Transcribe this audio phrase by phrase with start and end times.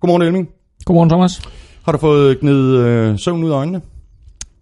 [0.00, 0.48] Godmorgen Elming.
[0.84, 1.42] Godmorgen, Thomas.
[1.84, 3.80] Har du fået gnid øh, søvn ud af øjnene?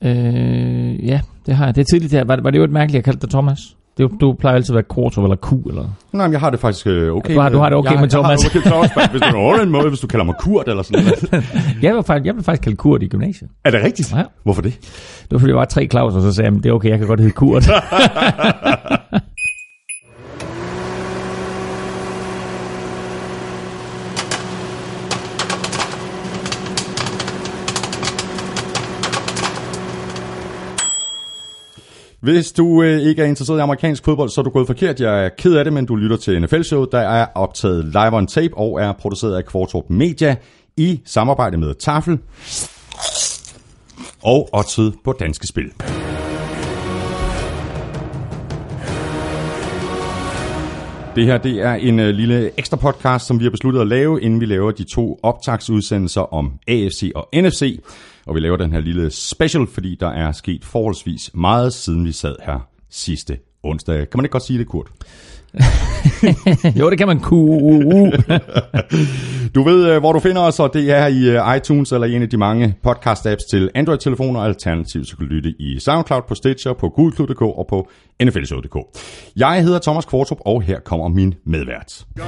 [0.04, 1.74] Øh, ja, det har jeg.
[1.74, 2.24] Det er tidligt her.
[2.24, 3.58] Var, var det jo et mærkeligt, jeg kaldte dig Thomas?
[3.98, 5.84] Det, du plejer altid at være Kortrup eller Q, eller?
[6.12, 7.34] Nej, men jeg har det faktisk øh, okay.
[7.34, 8.44] Du har- du har det okay jeg, med Thomas.
[8.44, 10.34] Jeg har det okay med Thomas, hvis du på en måde, hvis du kalder mig
[10.40, 11.44] Kurt eller sådan noget.
[11.82, 13.50] Jeg blev faktisk, jeg blev faktisk kaldt Kurt i gymnasiet.
[13.64, 14.12] Er det rigtigt?
[14.16, 14.22] Ja.
[14.42, 14.74] Hvorfor det?
[15.22, 16.98] Det var fordi, der var tre Claus, og så sagde jeg, det er okay, jeg
[16.98, 17.70] kan godt hedde Kurt.
[32.28, 35.00] Hvis du øh, ikke er interesseret i amerikansk fodbold, så er du gået forkert.
[35.00, 38.16] Jeg er ked af det, men du lytter til NFL Show, der er optaget live
[38.16, 40.36] on tape og er produceret af Kvartrup Media
[40.76, 42.18] i samarbejde med Tafel
[44.22, 45.72] og Odset på Danske Spil.
[51.16, 54.22] Det her det er en øh, lille ekstra podcast, som vi har besluttet at lave,
[54.22, 57.80] inden vi laver de to optagsudsendelser om AFC og NFC.
[58.28, 62.12] Og vi laver den her lille special, fordi der er sket forholdsvis meget, siden vi
[62.12, 63.96] sad her sidste onsdag.
[63.96, 64.86] Kan man ikke godt sige det, Kurt?
[66.80, 67.30] jo, det kan man Q.
[69.54, 72.14] Du ved, øh, hvor du finder os, og det er i øh, iTunes eller i
[72.14, 74.40] en af de mange podcast-apps til Android-telefoner.
[74.40, 77.88] Alternativt så kan du lytte i SoundCloud, på Stitcher, på Gulklud.dk og på
[78.22, 78.76] NFLshow.dk.
[79.36, 82.04] Jeg hedder Thomas Kvartrup, og her kommer min medvært.
[82.16, 82.22] Go,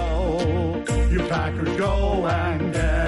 [1.14, 2.99] you Packers, go and get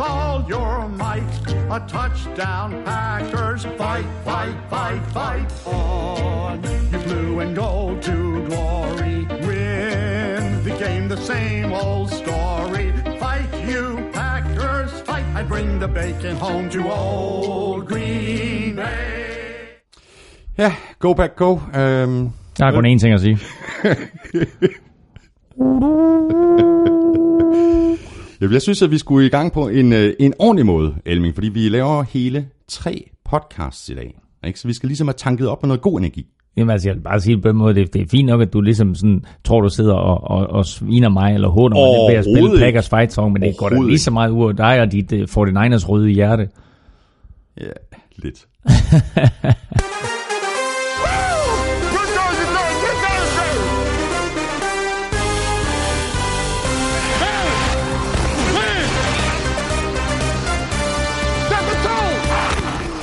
[0.00, 1.22] all your might.
[1.70, 3.64] A touchdown, Packers.
[3.78, 6.62] Fight, fight, fight, fight on.
[6.92, 9.26] You blue and gold to glory.
[9.46, 12.92] Win the game, the same old story.
[13.18, 15.24] Fight, you Packers, fight.
[15.34, 19.78] I bring the bacon home to old Green Bay.
[20.58, 21.60] Ja, go back, go.
[21.74, 23.38] Øhm, Jeg har kun én ting at sige.
[28.52, 31.48] Jeg synes, at vi skulle i gang på en, øh, en ordentlig måde, Elming, fordi
[31.48, 34.20] vi laver hele tre podcasts i dag.
[34.46, 34.60] Ikke?
[34.60, 36.26] Så vi skal ligesom have tanket op med noget god energi.
[36.56, 38.52] Jamen altså, jeg vil bare sige på en måde, det, det er fint nok, at
[38.52, 42.18] du ligesom sådan, tror, du sidder og, og, og sviner mig, eller håner mig ved
[42.18, 44.80] at spille Packers Fight Song, men det går da lige så meget ud af dig
[44.80, 46.48] og dit uh, 49ers røde hjerte.
[47.60, 47.70] Ja,
[48.16, 48.46] lidt.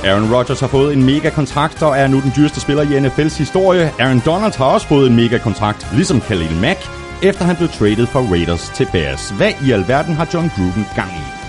[0.04, 3.38] Aaron Rodgers har fået en mega kontrakt og er nu den dyreste spiller i NFL's
[3.38, 3.92] historie.
[3.98, 6.80] Aaron Donald har også fået en mega kontrakt, ligesom Khalil Mack,
[7.22, 9.30] efter han blev traded fra Raiders til Bears.
[9.30, 11.41] Hvad i alverden har John Gruden gang i?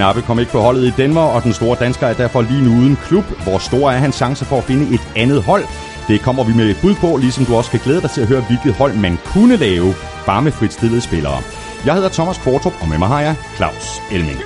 [0.00, 2.70] Knappe kom ikke på holdet i Denver, og den store dansker er derfor lige nu
[2.80, 3.24] uden klub.
[3.44, 5.64] Hvor stor er hans chance for at finde et andet hold?
[6.08, 8.28] Det kommer vi med et bud på, ligesom du også kan glæde dig til at
[8.28, 9.88] høre, hvilket hold man kunne lave,
[10.26, 11.38] bare med fritstillede spillere.
[11.86, 14.38] Jeg hedder Thomas Kvartrup, og med mig har jeg Claus Elming.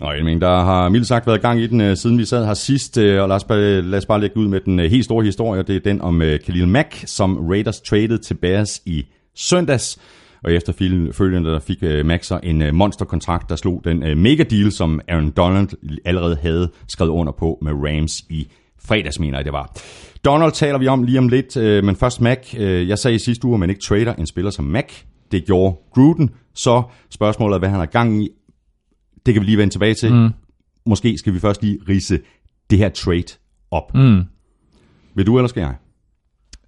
[0.00, 2.54] Nå, Elming, der har mildt sagt været gang i den, øh, siden vi sad her
[2.54, 5.04] sidst, øh, og lad os bare, lad os bare lægge ud med den øh, helt
[5.04, 5.62] store historie.
[5.62, 9.06] Det er den om Khalil Mack, som Raiders traded til Bears i
[9.38, 9.98] søndags.
[10.44, 14.42] Og efterfølgende der fik øh, Max så en øh, monsterkontrakt, der slog den øh, mega
[14.42, 15.68] deal, som Aaron Donald
[16.04, 18.48] allerede havde skrevet under på med Rams i
[18.78, 19.76] fredags, mener jeg det var.
[20.24, 22.54] Donald taler vi om lige om lidt, øh, men først Mac.
[22.56, 24.92] Øh, jeg sagde i sidste uge, at man ikke trader en spiller som Mac.
[25.32, 26.30] Det gjorde Gruden.
[26.54, 28.28] Så spørgsmålet er, hvad han har gang i.
[29.26, 30.14] Det kan vi lige vende tilbage til.
[30.14, 30.28] Mm.
[30.86, 32.20] Måske skal vi først lige rise
[32.70, 33.38] det her trade
[33.70, 33.94] op.
[33.94, 34.22] Mm.
[35.14, 35.74] Vil du, eller skal jeg?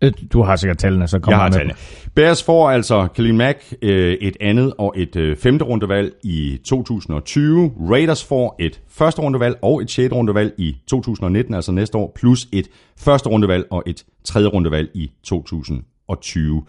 [0.03, 1.75] Øh, Du har sikkert tallene, så Jeg kommer har med tallene.
[2.15, 7.73] Bears får altså Khalil Mack øh, et andet og et øh, femte rundevalg i 2020.
[7.91, 12.49] Raiders får et første rundevalg og et sjette rundevalg i 2019, altså næste år, plus
[12.53, 16.63] et første rundevalg og et tredje rundevalg i 2020.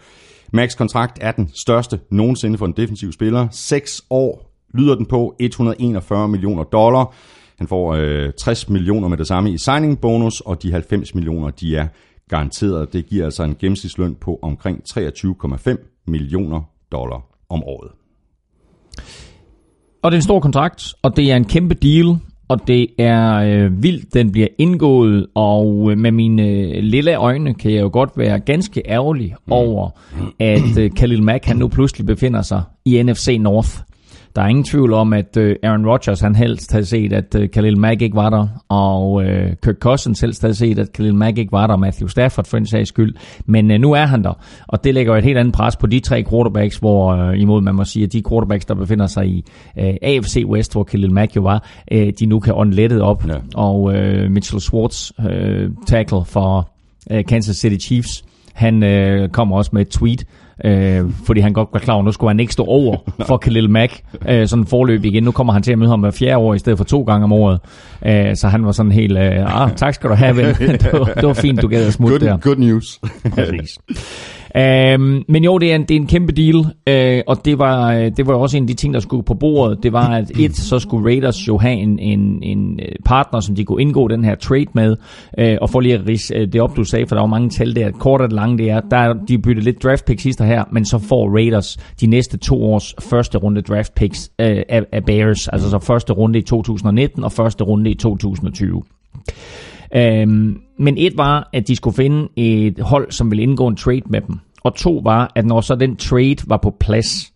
[0.52, 3.48] Max kontrakt er den største nogensinde for en defensiv spiller.
[3.50, 7.14] 6 år lyder den på 141 millioner dollar.
[7.58, 11.50] Han får øh, 60 millioner med det samme i signing bonus, og de 90 millioner,
[11.50, 11.86] de er
[12.32, 12.92] garanteret.
[12.92, 16.60] Det giver altså en gennemsnitsløn på omkring 23,5 millioner
[16.92, 17.90] dollar om året.
[20.02, 22.18] Og det er en stor kontrakt, og det er en kæmpe deal,
[22.48, 27.54] og det er øh, vildt, den bliver indgået, og øh, med mine øh, lille øjne
[27.54, 29.90] kan jeg jo godt være ganske ærgerlig over,
[30.38, 33.70] at øh, Khalil Mack han nu pludselig befinder sig i NFC North.
[34.36, 37.48] Der er ingen tvivl om, at øh, Aaron Rodgers han helst havde set, at øh,
[37.48, 41.38] Khalil Mack ikke var der, og øh, Kirk Cousins helst havde set, at Khalil Mack
[41.38, 43.14] ikke var der, Matthew Stafford for en sags skyld.
[43.46, 44.32] Men nu er han der,
[44.66, 47.74] og det lægger jo et helt andet pres på de tre quarterbacks, hvor imod man
[47.74, 49.44] må sige, at de quarterbacks, der befinder sig i
[50.02, 53.28] AFC West, hvor Khalil Mack jo var, de nu kan ånde op.
[53.28, 53.34] Ja.
[53.54, 53.92] Og
[54.30, 55.10] Mitchell Schwartz,
[55.86, 56.70] tackle for
[57.28, 60.24] Kansas City Chiefs, han øh, kommer også med et tweet,
[60.64, 62.96] øh, fordi han godt var klar over, at nu skulle han ikke stå over
[63.28, 65.22] for Khalil Mack, øh, sådan forløb igen.
[65.22, 67.24] Nu kommer han til at møde ham hver fjerde år, i stedet for to gange
[67.24, 67.60] om året.
[68.06, 70.46] Øh, så han var sådan helt, øh, ah, tak skal du have, ven.
[70.56, 72.36] det, var, det var fint, du gad at smutte good, der.
[72.36, 73.00] Good news.
[73.34, 73.78] Præcis.
[74.56, 77.92] Øhm, men jo, det er, en, det er en kæmpe deal, øh, og det var,
[77.92, 79.82] øh, det var også en af de ting, der skulle på bordet.
[79.82, 83.54] Det var, at et, så skulle Raiders jo have en, en, en øh, partner, som
[83.54, 84.96] de kunne indgå den her trade med.
[85.38, 87.50] Øh, og for lige at rise øh, det op, du sagde, for der var mange
[87.50, 90.64] tal der, kort og langt det er, der de byttede lidt draft picks sidste her,
[90.72, 95.04] men så får Raiders de næste to års første runde draft picks øh, af, af
[95.04, 98.82] Bears, altså så første runde i 2019 og første runde i 2020.
[99.94, 104.02] Øhm, men et var, at de skulle finde et hold, som ville indgå en trade
[104.06, 104.38] med dem.
[104.64, 107.32] Og to var, at når så den trade var på plads,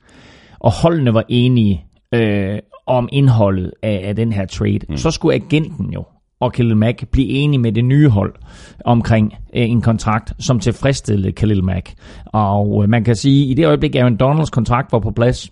[0.59, 4.97] og holdene var enige øh, om indholdet af, af den her trade, mm.
[4.97, 6.05] så skulle agenten jo
[6.41, 8.35] og Khalil Mack blive enige med det nye hold
[8.85, 11.95] omkring øh, en kontrakt, som tilfredsstillede Khalil Mack.
[12.27, 15.51] Og øh, man kan sige, at i det øjeblik, Aaron Donalds kontrakt var på plads,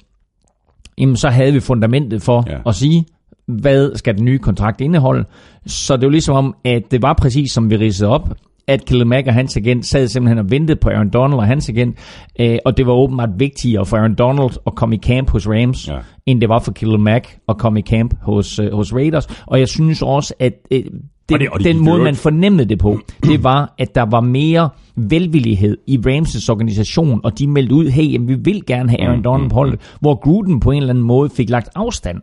[0.98, 2.58] jamen, så havde vi fundamentet for ja.
[2.66, 3.06] at sige,
[3.46, 5.24] hvad skal den nye kontrakt indeholde.
[5.66, 8.34] Så det var ligesom om, at det var præcis som vi ridsede op,
[8.66, 11.68] at Khalil Mack og hans agent sad simpelthen og ventede på Aaron Donald og hans
[11.68, 11.98] agent,
[12.40, 15.88] øh, og det var åbenbart vigtigere for Aaron Donald at komme i camp hos Rams,
[15.88, 15.98] ja.
[16.26, 19.26] end det var for Khalil Mack at komme i camp hos, øh, hos Raiders.
[19.46, 22.68] Og jeg synes også, at øh, det, og det, og det den måde, man fornemmede
[22.68, 27.74] det på, det var, at der var mere velvillighed i Rams' organisation, og de meldte
[27.74, 30.60] ud, hey, jamen, vi vil gerne have Aaron mm, Donald på holdet, mm, hvor Gruden
[30.60, 32.18] på en eller anden måde fik lagt afstand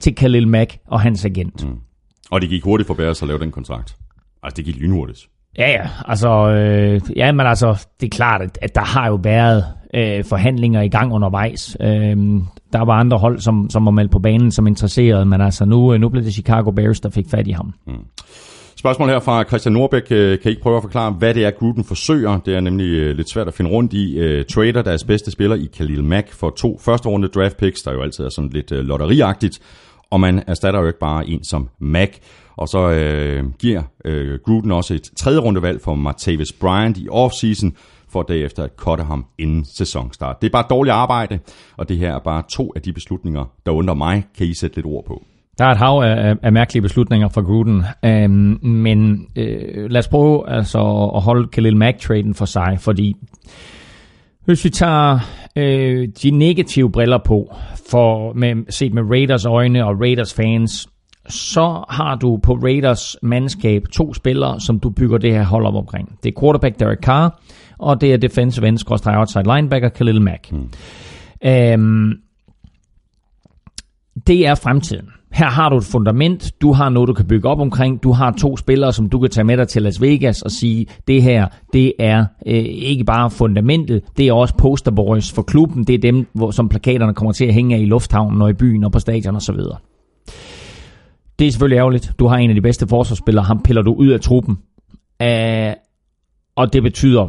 [0.00, 1.68] til Khalil Mack og hans agent.
[1.68, 1.78] Mm.
[2.30, 3.96] Og det gik hurtigt for Bears at lave den kontrakt.
[4.42, 5.28] Altså, det gik lynhurtigt.
[5.58, 5.88] Ja, ja.
[6.04, 9.64] Altså, øh, ja, men altså, det er klart, at, at der har jo været
[9.94, 11.76] øh, forhandlinger i gang undervejs.
[11.80, 12.16] Øh,
[12.72, 15.94] der var andre hold, som, som var meldt på banen, som interesserede, men altså, nu,
[15.94, 17.74] øh, nu blev det Chicago Bears, der fik fat i ham.
[17.86, 17.92] Mm.
[18.78, 20.02] Spørgsmål her fra Christian Norbæk.
[20.10, 22.38] Øh, kan I ikke prøve at forklare, hvad det er, Gruden forsøger?
[22.38, 24.18] Det er nemlig øh, lidt svært at finde rundt i.
[24.18, 27.92] Øh, trader, deres bedste spiller i Khalil Mack, for to første runde draft picks, der
[27.92, 29.58] jo altid er sådan lidt lotteriagtigt.
[30.10, 32.18] Og man erstatter jo ikke bare en som Mack.
[32.56, 37.76] Og så øh, giver øh, Gruden også et tredje rundevalg for Martavis Bryant i offseason,
[38.08, 40.42] for derefter at cutte ham inden sæsonstart.
[40.42, 41.38] Det er bare dårligt arbejde,
[41.76, 44.24] og det her er bare to af de beslutninger, der undrer mig.
[44.38, 45.22] Kan I sætte lidt ord på?
[45.58, 50.08] Der er et hav af, af mærkelige beslutninger fra Gruden, øhm, men øh, lad os
[50.08, 50.78] prøve altså,
[51.16, 53.16] at holde Khalil Mack-traden for sig, fordi
[54.44, 55.18] hvis vi tager
[55.56, 57.56] øh, de negative briller på,
[57.90, 60.88] for med, set med Raiders øjne og Raiders fans,
[61.28, 65.74] så har du på Raiders mandskab to spillere, som du bygger det her hold op
[65.74, 66.18] omkring.
[66.22, 67.40] Det er quarterback Derek Carr,
[67.78, 70.52] og det er defensive end, outside linebacker Khalil Mack.
[70.52, 70.70] Mm.
[71.44, 72.12] Øhm,
[74.26, 75.08] det er fremtiden.
[75.32, 78.30] Her har du et fundament, du har noget, du kan bygge op omkring, du har
[78.30, 81.46] to spillere, som du kan tage med dig til Las Vegas og sige, det her,
[81.72, 86.26] det er øh, ikke bare fundamentet, det er også posterboys for klubben, det er dem,
[86.32, 88.98] hvor, som plakaterne kommer til at hænge af i lufthavnen og i byen og på
[88.98, 89.56] stadion osv.
[91.38, 92.12] Det er selvfølgelig ærgerligt.
[92.18, 94.58] Du har en af de bedste forsvarsspillere, ham piller du ud af truppen.
[95.20, 95.72] Æh,
[96.56, 97.28] og det betyder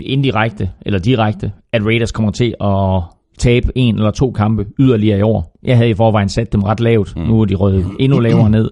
[0.00, 3.02] indirekte eller direkte, at Raiders kommer til at
[3.40, 5.58] tabe en eller to kampe yderligere i år.
[5.62, 7.16] Jeg havde i forvejen sat dem ret lavt.
[7.16, 7.22] Mm.
[7.22, 8.70] Nu er de røget endnu lavere ned.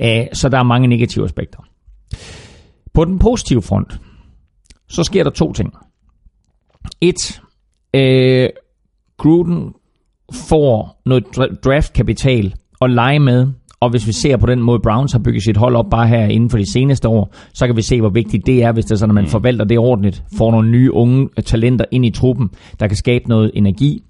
[0.00, 1.58] Uh, så der er mange negative aspekter.
[2.94, 4.00] På den positive front,
[4.88, 5.74] så sker der to ting.
[7.00, 7.40] Et,
[7.96, 8.62] uh,
[9.18, 9.72] Gruden
[10.32, 11.24] får noget
[11.64, 13.52] draftkapital at lege med,
[13.82, 16.24] og hvis vi ser på den måde, Browns har bygget sit hold op bare her
[16.24, 18.92] inden for de seneste år, så kan vi se, hvor vigtigt det er, hvis det
[18.92, 19.30] er sådan, at man mm.
[19.30, 23.50] forvalter det ordentligt, får nogle nye unge talenter ind i truppen, der kan skabe noget
[23.54, 24.02] energi.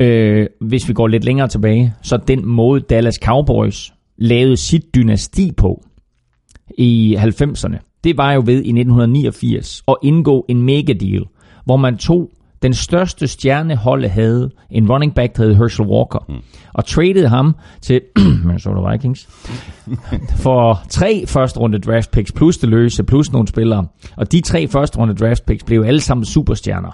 [0.00, 5.52] Øh, hvis vi går lidt længere tilbage, så den måde Dallas Cowboys lavede sit dynasti
[5.56, 5.82] på
[6.78, 11.24] i 90'erne, det var jo ved i 1989 at indgå en mega deal,
[11.64, 12.30] hvor man tog
[12.62, 16.34] den største stjerne holdet havde, en running back, der hed Herschel Walker, mm.
[16.74, 18.00] og traded ham til
[18.46, 19.28] Minnesota Vikings
[20.44, 23.86] for tre første runde draft picks, plus det løse, plus nogle spillere.
[24.16, 26.90] Og de tre første runde draft picks blev alle sammen superstjerner.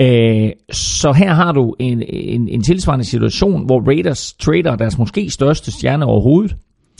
[0.00, 5.30] Øh, så her har du en, en, en tilsvarende situation, hvor Raiders trader deres måske
[5.30, 6.56] største stjerne overhovedet,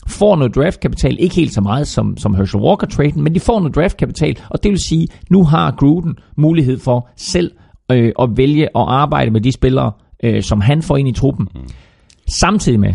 [0.07, 3.59] får noget draftkapital, ikke helt så meget som, som Herschel Walker traden, men de får
[3.61, 7.51] noget draftkapital, og det vil sige, nu har Gruden mulighed for selv
[7.93, 9.93] øh, at vælge at arbejde med de spillere,
[10.25, 11.49] øh, som han får ind i truppen.
[11.55, 11.61] Mm.
[12.29, 12.95] Samtidig med,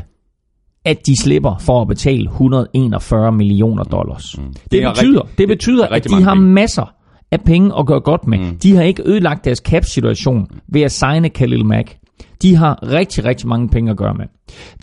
[0.85, 4.37] at de slipper for at betale 141 millioner dollars.
[4.37, 4.43] Mm.
[4.53, 6.47] Det, Det er betyder, rigtig- det betyder det at de har penge.
[6.49, 6.93] masser
[7.31, 8.37] af penge at gøre godt med.
[8.37, 8.57] Mm.
[8.57, 11.97] De har ikke ødelagt deres cap-situation ved at signe Khalil Mack.
[12.41, 14.25] De har rigtig, rigtig mange penge at gøre med.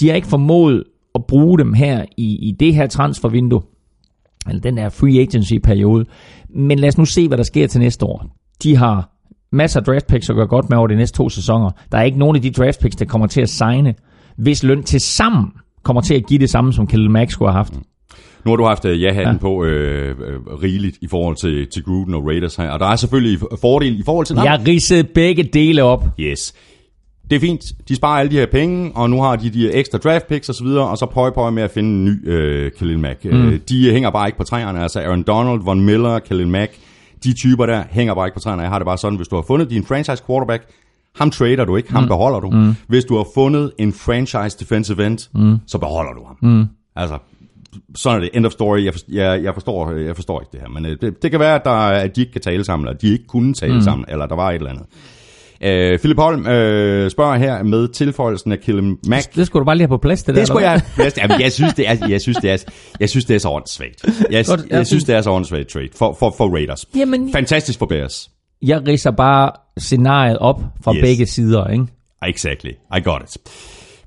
[0.00, 0.85] De har ikke formået
[1.15, 3.62] at bruge dem her i, i det her transfervindue,
[4.49, 6.05] eller den her free agency-periode.
[6.55, 8.27] Men lad os nu se, hvad der sker til næste år.
[8.62, 9.11] De har
[9.52, 11.71] masser af draft picks at gøre godt med over de næste to sæsoner.
[11.93, 13.95] Der er ikke nogen af de draft picks, der kommer til at signe,
[14.37, 15.47] hvis løn til sammen
[15.83, 17.73] kommer til at give det samme, som Khalil Mack skulle have haft.
[18.45, 19.40] Nu har du haft øh, ja-hatten ja.
[19.40, 22.97] på øh, øh, rigeligt i forhold til, til Gruden og Raiders her, og der er
[22.97, 26.05] selvfølgelig fordel i forhold til Jeg ridsede begge dele op.
[26.21, 26.55] Yes.
[27.31, 27.62] Det er fint.
[27.88, 30.67] De sparer alle de her penge, og nu har de de ekstra draft picks osv.,
[30.67, 33.25] og, og så prøver prøver med at finde en ny øh, Khalil Mack.
[33.25, 33.31] Mm.
[33.31, 34.83] Øh, de hænger bare ikke på træerne.
[34.83, 36.73] Altså Aaron Donald, Von Miller, Khalil Mack,
[37.25, 38.62] de typer der hænger bare ikke på træerne.
[38.62, 40.64] Jeg har det bare sådan, hvis du har fundet din franchise quarterback,
[41.16, 42.08] ham trader du ikke, ham mm.
[42.08, 42.50] beholder du.
[42.50, 42.75] Mm.
[42.88, 45.58] Hvis du har fundet en franchise defensive end, mm.
[45.66, 46.37] så beholder du ham.
[46.42, 46.66] Mm.
[46.96, 47.18] Altså,
[47.96, 48.30] sådan er det.
[48.34, 48.84] End of story.
[48.84, 50.68] Jeg, forstår, jeg, jeg, forstår, jeg forstår ikke det her.
[50.68, 52.98] Men øh, det, det kan være, at, der, at de ikke kan tale sammen, eller
[52.98, 53.80] de ikke kunne tale mm.
[53.80, 54.84] sammen, eller der var et eller andet.
[55.61, 59.35] Øh, Philip Holm øh, spørger her med tilføjelsen af Khalil Mack.
[59.35, 60.41] Det skulle du bare lige have på plads, det, der.
[60.41, 61.17] Det skulle eller jeg plads.
[61.19, 62.65] Jamen, jeg synes, det er, jeg synes, det er,
[63.00, 64.05] jeg synes, det er så åndssvagt.
[64.31, 66.85] Jeg, Godt, ja, jeg synes, det er så åndssvagt trade for, for, for Raiders.
[66.97, 68.31] Jamen- Fantastisk for Bears.
[68.62, 71.00] Jeg ridser bare scenariet op fra yes.
[71.03, 71.87] begge sider, ikke?
[72.27, 72.71] Exactly.
[72.97, 73.37] I got it.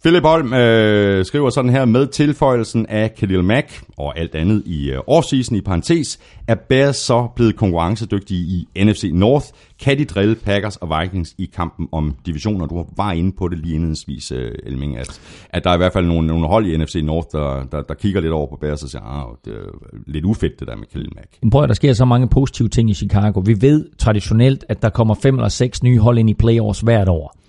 [0.04, 4.92] Philip Holm øh, skriver sådan her, med tilføjelsen af Khalil Mack og alt andet i
[4.92, 9.46] øh, offseason i parentes, er Bears så blevet konkurrencedygtige i NFC North?
[9.80, 12.66] Kan de drille Packers og Vikings i kampen om divisioner?
[12.66, 15.94] Du var inde på det lige indledningsvis, øh, Elming, at, at der er i hvert
[15.94, 18.84] fald nogle, nogle hold i NFC North, der, der, der kigger lidt over på Bears
[18.84, 21.30] og siger, ah, det er lidt ufedt det der med Khalil Mack.
[21.42, 23.40] Men prøv at der sker så mange positive ting i Chicago.
[23.46, 27.10] Vi ved traditionelt, at der kommer fem eller seks nye hold ind i playoffs hvert
[27.10, 27.41] år.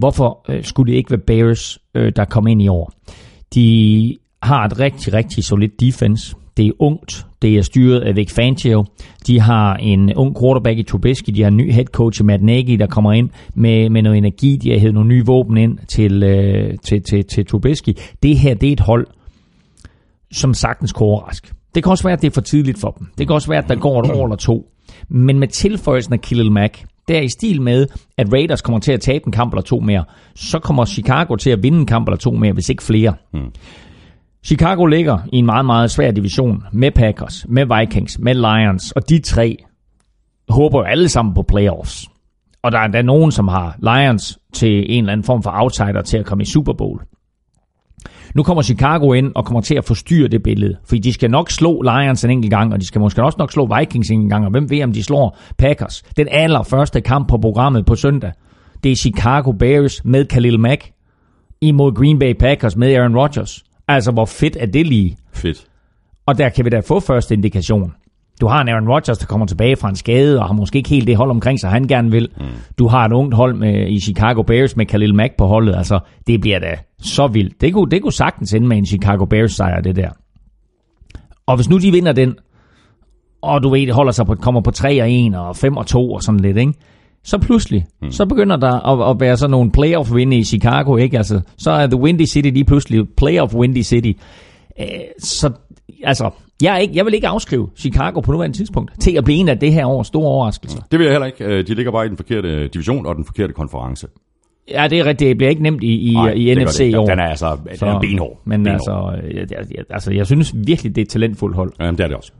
[0.00, 2.92] Hvorfor øh, skulle det ikke være Bears, øh, der kommer ind i år?
[3.54, 6.36] De har et rigtig, rigtig solidt defense.
[6.56, 7.26] Det er ungt.
[7.42, 8.84] Det er styret af Vic Fangio.
[9.26, 11.30] De har en ung quarterback i Trubisky.
[11.30, 14.18] De har en ny head coach i Matt Nagy, der kommer ind med, med noget
[14.18, 14.56] energi.
[14.56, 17.90] De har hævet nogle nye våben ind til, øh, til, til, til Trubisky.
[18.22, 19.06] Det her, det er et hold,
[20.32, 21.48] som sagtens kan overraske.
[21.74, 23.06] Det kan også være, at det er for tidligt for dem.
[23.18, 24.70] Det kan også være, at der går et år eller to.
[25.08, 27.86] Men med tilføjelsen af Khalil Mack, der er i stil med,
[28.18, 31.50] at Raiders kommer til at tabe en kamp eller to mere, så kommer Chicago til
[31.50, 33.14] at vinde en kamp eller to mere, hvis ikke flere.
[33.32, 33.52] Mm.
[34.44, 39.08] Chicago ligger i en meget, meget svær division med Packers, med Vikings, med Lions, og
[39.08, 39.56] de tre
[40.48, 42.08] håber jo alle sammen på playoffs.
[42.62, 46.02] Og der er der nogen, som har Lions til en eller anden form for outsider
[46.02, 47.00] til at komme i Super Bowl.
[48.34, 50.76] Nu kommer Chicago ind og kommer til at forstyrre det billede.
[50.84, 53.52] Fordi de skal nok slå Lions en enkelt gang, og de skal måske også nok
[53.52, 56.02] slå Vikings en enkelt gang, og hvem ved, om de slår Packers.
[56.16, 58.32] Den allerførste kamp på programmet på søndag,
[58.84, 60.92] det er Chicago Bears med Khalil Mack
[61.60, 63.64] imod Green Bay Packers med Aaron Rodgers.
[63.88, 65.16] Altså, hvor fedt er det lige?
[65.32, 65.66] Fedt.
[66.26, 67.92] Og der kan vi da få første indikation.
[68.40, 70.88] Du har en Aaron Rodgers, der kommer tilbage fra en skade, og har måske ikke
[70.88, 72.28] helt det hold omkring sig, han gerne vil.
[72.36, 72.44] Mm.
[72.78, 75.76] Du har et ungt hold med, i Chicago Bears med Khalil Mack på holdet.
[75.76, 77.60] Altså, det bliver da så vildt.
[77.60, 80.10] Det kunne, det kunne sagtens ende med en Chicago Bears sejr, det der.
[81.46, 82.34] Og hvis nu de vinder den,
[83.42, 86.12] og du ved, holder sig på, kommer på 3 og 1 og 5 og 2
[86.12, 86.72] og sådan lidt, ikke?
[87.24, 88.10] Så pludselig, mm.
[88.10, 91.16] så begynder der at, at være sådan nogle playoff vinde i Chicago, ikke?
[91.16, 94.12] Altså, så er The Windy City lige pludselig playoff Windy City.
[94.80, 94.86] Øh,
[95.18, 95.50] så
[96.04, 96.30] altså,
[96.62, 99.48] jeg, er ikke, jeg vil ikke afskrive Chicago på nuværende tidspunkt til at blive en
[99.48, 100.80] af det her års store overraskelser.
[100.90, 101.44] Det vil jeg heller ikke.
[101.44, 104.06] Øh, De ligger bare i den forkerte division og den forkerte konference.
[104.70, 105.28] Ja, det er rigtigt.
[105.28, 107.06] Det bliver ikke nemt i, i, Nej, i NFC i år.
[107.06, 108.40] Den er altså den er benhård.
[108.44, 109.14] Men benhård.
[109.14, 111.72] altså jeg, jeg, altså, jeg synes virkelig, det er et talentfuldt hold.
[111.80, 112.32] Jamen, det er det også.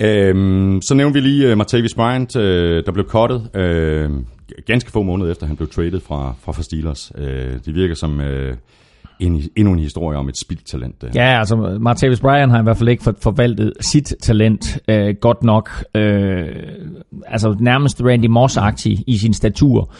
[0.00, 4.24] Øhm, så nævnte vi lige uh, Martavis Bryant, uh, der blev cuttet uh,
[4.66, 7.12] ganske få måneder efter, han blev traded fra, fra, fra Steelers.
[7.18, 7.24] Uh,
[7.64, 8.54] det virker som uh,
[9.20, 11.04] en, endnu en historie om et spildt talent.
[11.14, 15.70] Ja, altså Martavis Bryan har i hvert fald ikke forvaltet sit talent øh, godt nok.
[15.94, 16.46] Øh,
[17.26, 19.92] altså nærmest Randy Moss-agtig i sin statur.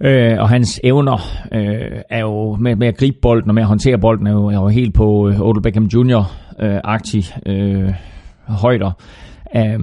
[0.00, 1.14] Øh, og hans evner
[1.52, 4.46] øh, er jo med, med at gribe bolden og med at håndtere bolden er jo,
[4.46, 7.92] er jo helt på øh, Odell Beckham Jr.-agtig øh, øh,
[8.48, 8.90] højder.
[9.56, 9.80] Øh,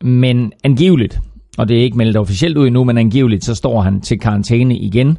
[0.00, 1.20] men angiveligt,
[1.58, 4.76] og det er ikke meldt officielt ud endnu, men angiveligt, så står han til karantæne
[4.76, 5.18] igen.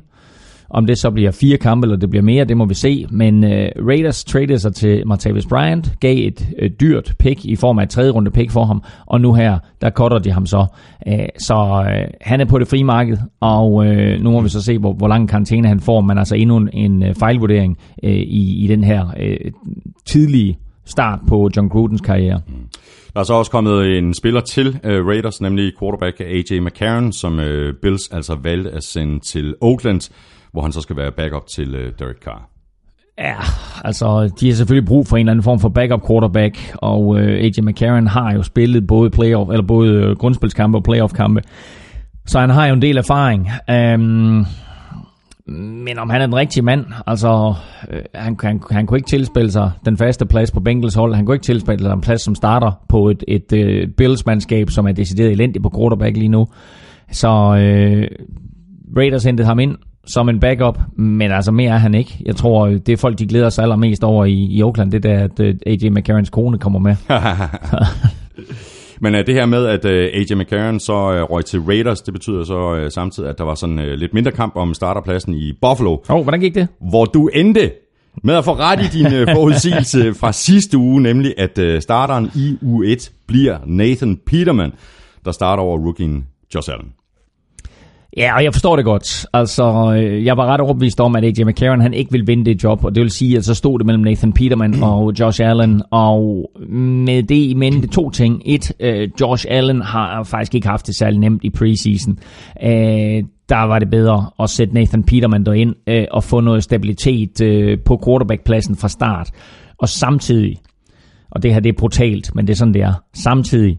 [0.69, 3.05] Om det så bliver fire kampe, eller det bliver mere, det må vi se.
[3.10, 7.79] Men øh, Raiders traded sig til Martavis Bryant, gav et øh, dyrt pick i form
[7.79, 10.65] af et tredje runde pick for ham, og nu her, der cutter de ham så.
[11.07, 14.62] Æh, så øh, han er på det frie marked, og øh, nu må vi så
[14.62, 18.12] se, hvor, hvor lang karantæne han får, men altså endnu en, en øh, fejlvurdering øh,
[18.12, 19.51] i, i den her øh,
[20.05, 22.41] tidlige start på John Grudens karriere.
[22.48, 22.53] Mm.
[23.13, 27.39] Der er så også kommet en spiller til uh, Raiders, nemlig quarterback AJ McCarron, som
[27.39, 27.45] uh,
[27.81, 30.12] Bills altså valgte at sende til Oakland,
[30.56, 32.50] hvor han så skal være backup til øh, Derek Carr.
[33.18, 33.36] Ja,
[33.84, 37.44] altså de har selvfølgelig brug for en eller anden form for backup quarterback, og øh,
[37.44, 41.42] AJ McCarron har jo spillet både playoff eller både øh, grundspilskampe og playoff kampe,
[42.26, 43.50] så han har jo en del erfaring.
[43.70, 44.46] Um,
[45.86, 47.54] men om han er den rigtige mand, altså
[47.90, 51.26] øh, han, han, han kunne ikke tilspille sig den faste plads på Bengals hold, han
[51.26, 54.92] kunne ikke tilspille sig en plads som starter på et, et øh, Bills-mandskab, som er
[54.92, 56.48] decideret elendigt på quarterback lige nu.
[57.12, 57.28] Så
[57.60, 58.08] øh,
[58.98, 62.18] Raiders hentede ham ind, som en backup, men altså mere er han ikke.
[62.26, 65.24] Jeg tror, det er folk, de glæder sig allermest over i, i Oakland, det der,
[65.24, 66.96] at uh, AJ McCarrons kone kommer med.
[69.02, 72.44] Men uh, det her med, at uh, AJ McCarron så røg til Raiders, det betyder
[72.44, 75.92] så samtidig, at der var sådan lidt mindre kamp om starterpladsen i Buffalo.
[75.92, 76.68] Åh, oh, hvordan gik det?
[76.90, 77.72] Hvor du endte
[78.24, 83.12] med at få ret i din forudsigelse fra sidste uge, nemlig at starteren i U1
[83.28, 84.74] bliver Nathan Peterman,
[85.26, 86.90] der starter over rookien Josh Allen.
[88.17, 89.25] Ja, og jeg forstår det godt.
[89.34, 92.63] Altså, øh, jeg var ret overbevist om, at AJ McCarron han ikke ville vinde det
[92.63, 95.81] job, og det vil sige, at så stod det mellem Nathan Peterman og Josh Allen,
[95.91, 98.41] og med det i mente to ting.
[98.45, 102.19] Et, uh, Josh Allen har faktisk ikke haft det særlig nemt i preseason.
[102.63, 102.69] Uh,
[103.50, 107.84] der var det bedre at sætte Nathan Peterman derind uh, og få noget stabilitet uh,
[107.86, 109.31] på quarterbackpladsen fra start.
[109.77, 110.57] Og samtidig,
[111.31, 113.77] og det her det er brutalt, men det er sådan det er, samtidig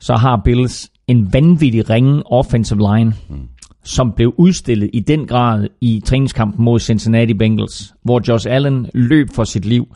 [0.00, 3.48] så har Bills en vanvittig ringe offensive line, mm.
[3.84, 9.28] som blev udstillet i den grad i træningskampen mod Cincinnati Bengals, hvor Josh Allen løb
[9.34, 9.86] for sit liv.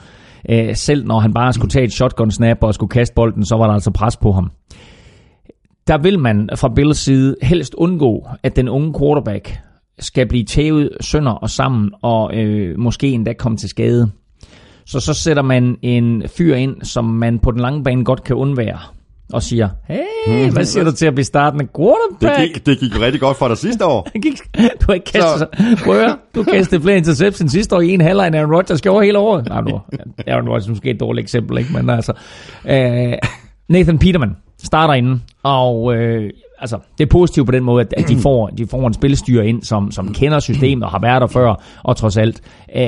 [0.52, 3.56] Uh, selv når han bare skulle tage et shotgun snap og skulle kaste bolden, så
[3.56, 4.50] var der altså pres på ham.
[5.86, 9.58] Der vil man fra Bills side helst undgå, at den unge quarterback
[9.98, 14.10] skal blive tævet sønder og sammen og øh, måske endda komme til skade.
[14.86, 18.36] Så så sætter man en fyr ind, som man på den lange bane godt kan
[18.36, 18.78] undvære
[19.32, 22.40] og siger, hey, hvad siger du til at blive startende quarterback?
[22.40, 24.08] Det gik, det gik rigtig godt for dig sidste år.
[24.80, 25.48] du har ikke kastet,
[25.84, 28.82] prøv at høre, du kastede flere interceptions sidste år i en halvleg, end Aaron Rodgers
[28.82, 29.48] gjorde hele året.
[29.48, 29.80] Nej, nu,
[30.26, 31.72] Aaron Rodgers er måske et dårligt eksempel, ikke?
[31.72, 32.12] men altså,
[32.64, 33.28] uh,
[33.68, 35.96] Nathan Peterman starter inden, og uh,
[36.62, 39.62] altså, det er positivt på den måde, at, de får, de får en spillestyr ind,
[39.62, 42.40] som, som kender systemet og har været der før, og trods alt
[42.76, 42.84] øh,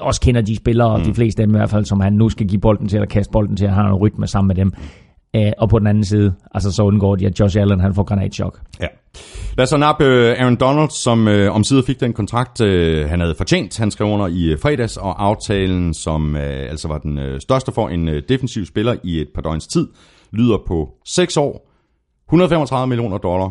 [0.00, 1.04] også kender de spillere, mm.
[1.04, 3.08] de fleste af dem i hvert fald, som han nu skal give bolden til, eller
[3.08, 4.72] kaste bolden til, han har en rytme sammen med dem.
[5.36, 8.02] Øh, og på den anden side, altså så undgår de, at Josh Allen han får
[8.02, 8.60] granatchok.
[8.80, 8.86] Ja.
[9.56, 13.20] Lad os så nappe øh, Aaron Donald, som øh, omsider fik den kontrakt, øh, han
[13.20, 13.78] havde fortjent.
[13.78, 17.72] Han skrev under i øh, fredags, og aftalen, som øh, altså var den øh, største
[17.72, 19.88] for en øh, defensiv spiller i et par døgns tid,
[20.32, 21.68] lyder på 6 år,
[22.28, 23.50] 135 millioner dollar,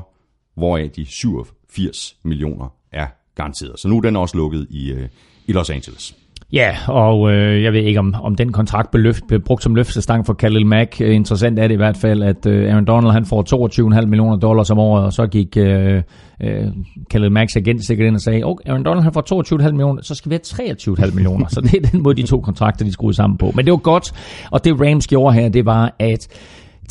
[0.56, 3.80] hvoraf de 87 millioner er garanteret.
[3.80, 5.10] Så nu er den også lukket i, øh,
[5.48, 6.16] i Los Angeles.
[6.54, 9.76] Ja, og øh, jeg ved ikke, om, om den kontrakt blev, løft, blev brugt som
[9.76, 11.02] løftestang for Khalil Mack.
[11.02, 14.38] Øh, interessant er det i hvert fald, at øh, Aaron Donald han får 22,5 millioner
[14.38, 16.02] dollars om året, og så gik øh,
[16.44, 16.68] øh,
[17.10, 20.16] Khalil Macks agent sikkert ind og sagde, okay, Aaron Donald han får 22,5 millioner, så
[20.16, 21.48] skal vi have 23,5 millioner.
[21.48, 23.52] så det er den måde, de to kontrakter, de skruede sammen på.
[23.56, 24.14] Men det var godt,
[24.52, 26.28] og det Rams gjorde her, det var, at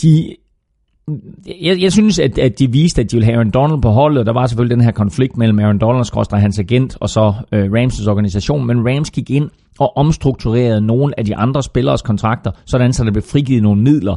[0.02, 0.34] de
[1.60, 4.26] jeg, jeg synes, at, at de viste, at de ville have Aaron Donald på holdet,
[4.26, 7.64] der var selvfølgelig den her konflikt mellem Aaron Donalds og hans agent, og så øh,
[7.64, 12.92] Rams' organisation, men Rams gik ind og omstrukturerede nogle af de andre spillers kontrakter, sådan
[12.92, 14.16] så der blev frigivet nogle midler,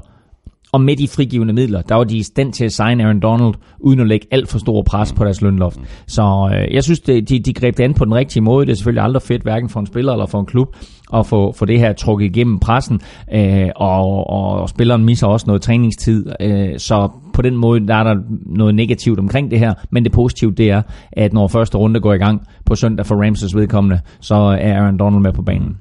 [0.74, 3.54] og med de frigivende midler, der var de i stand til at signe Aaron Donald,
[3.80, 5.80] uden at lægge alt for stor pres på deres lønloft.
[6.08, 8.66] Så øh, jeg synes, det, de, de greb det an på den rigtige måde.
[8.66, 10.76] Det er selvfølgelig aldrig fedt, hverken for en spiller eller for en klub,
[11.14, 13.02] at få, få det her trukket igennem pressen,
[13.34, 16.26] øh, og, og spilleren misser også noget træningstid.
[16.40, 20.12] Øh, så på den måde, der er der noget negativt omkring det her, men det
[20.12, 20.82] positive, det er,
[21.12, 24.98] at når første runde går i gang på søndag for Ramses vedkommende, så er Aaron
[24.98, 25.78] Donald med på banen.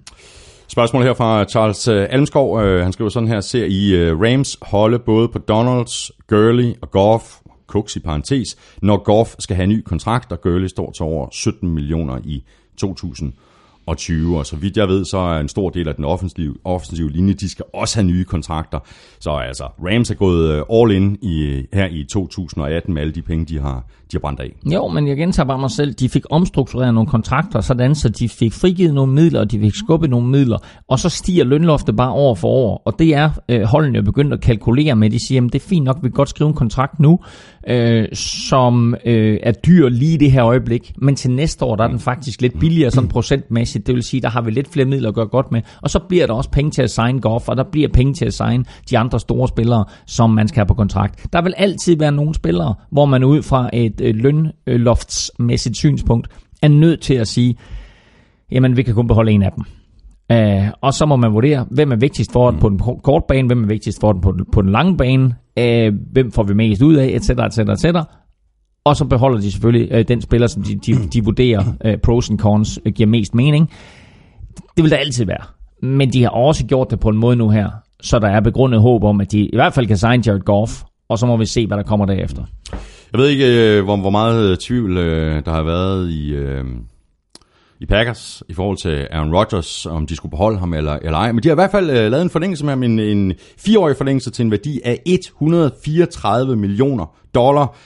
[0.73, 2.63] Spørgsmål her fra Charles øh, Almskov.
[2.63, 6.91] Øh, han skriver sådan her, ser I øh, Rams holde både på Donalds, Gurley og
[6.91, 7.25] Goff,
[7.67, 11.29] Cooks i parentes, når Goff skal have en ny kontrakt, og Gurley står til over
[11.33, 12.45] 17 millioner i
[12.77, 13.33] 2020.
[13.87, 14.39] og 20.
[14.39, 17.33] Og så vidt jeg ved, så er en stor del af den offensive, offensive linje,
[17.33, 18.79] de skal også have nye kontrakter.
[19.21, 23.45] Så altså, Rams er gået all in i, her i 2018 med alle de penge,
[23.45, 24.73] de har, de har brændt af.
[24.73, 25.93] Jo, men jeg gentager bare mig selv.
[25.93, 29.75] De fik omstruktureret nogle kontrakter, sådan så de fik frigivet nogle midler, og de fik
[29.75, 32.83] skubbet nogle midler, og så stiger lønloftet bare år for år.
[32.85, 35.11] Og det er øh, holdene jo begyndt at kalkulere med.
[35.11, 37.19] De siger, at det er fint nok, vi kan godt skrive en kontrakt nu,
[37.69, 41.85] øh, som øh, er dyr lige i det her øjeblik, men til næste år, der
[41.85, 43.87] er den faktisk lidt billigere sådan procentmæssigt.
[43.87, 45.99] Det vil sige, der har vi lidt flere midler at gøre godt med, og så
[46.09, 48.65] bliver der også penge til at signe Goff, og der bliver penge til at signe
[48.91, 51.27] de andre store spillere, som man skal have på kontrakt.
[51.33, 56.29] Der vil altid være nogle spillere, hvor man ud fra et øh, lønloftsmæssigt synspunkt
[56.63, 57.57] er nødt til at sige,
[58.51, 59.65] jamen vi kan kun beholde en af dem.
[60.33, 63.47] Øh, og så må man vurdere, hvem er vigtigst for den på den korte bane,
[63.47, 66.55] hvem er vigtigst for den på den, på den lange bane, øh, hvem får vi
[66.55, 67.97] mest ud af, etc., etc., etc.
[68.85, 72.31] og så beholder de selvfølgelig øh, den spiller, som de, de, de vurderer øh, pros
[72.31, 73.71] and cons øh, giver mest mening.
[74.77, 75.45] Det vil der altid være.
[75.83, 77.71] Men de har også gjort det på en måde nu her,
[78.03, 80.83] så der er begrundet håb om, at de i hvert fald kan signe Jared Goff,
[81.09, 82.45] og så må vi se, hvad der kommer derefter.
[83.13, 86.65] Jeg ved ikke, øh, hvor, hvor meget øh, tvivl øh, der har været i, øh,
[87.81, 91.33] i Packers i forhold til Aaron Rodgers, om de skulle beholde ham eller, eller ej.
[91.33, 93.97] Men de har i hvert fald øh, lavet en forlængelse med ham, en, en fireårig
[93.97, 97.77] forlængelse til en værdi af 134 millioner dollar.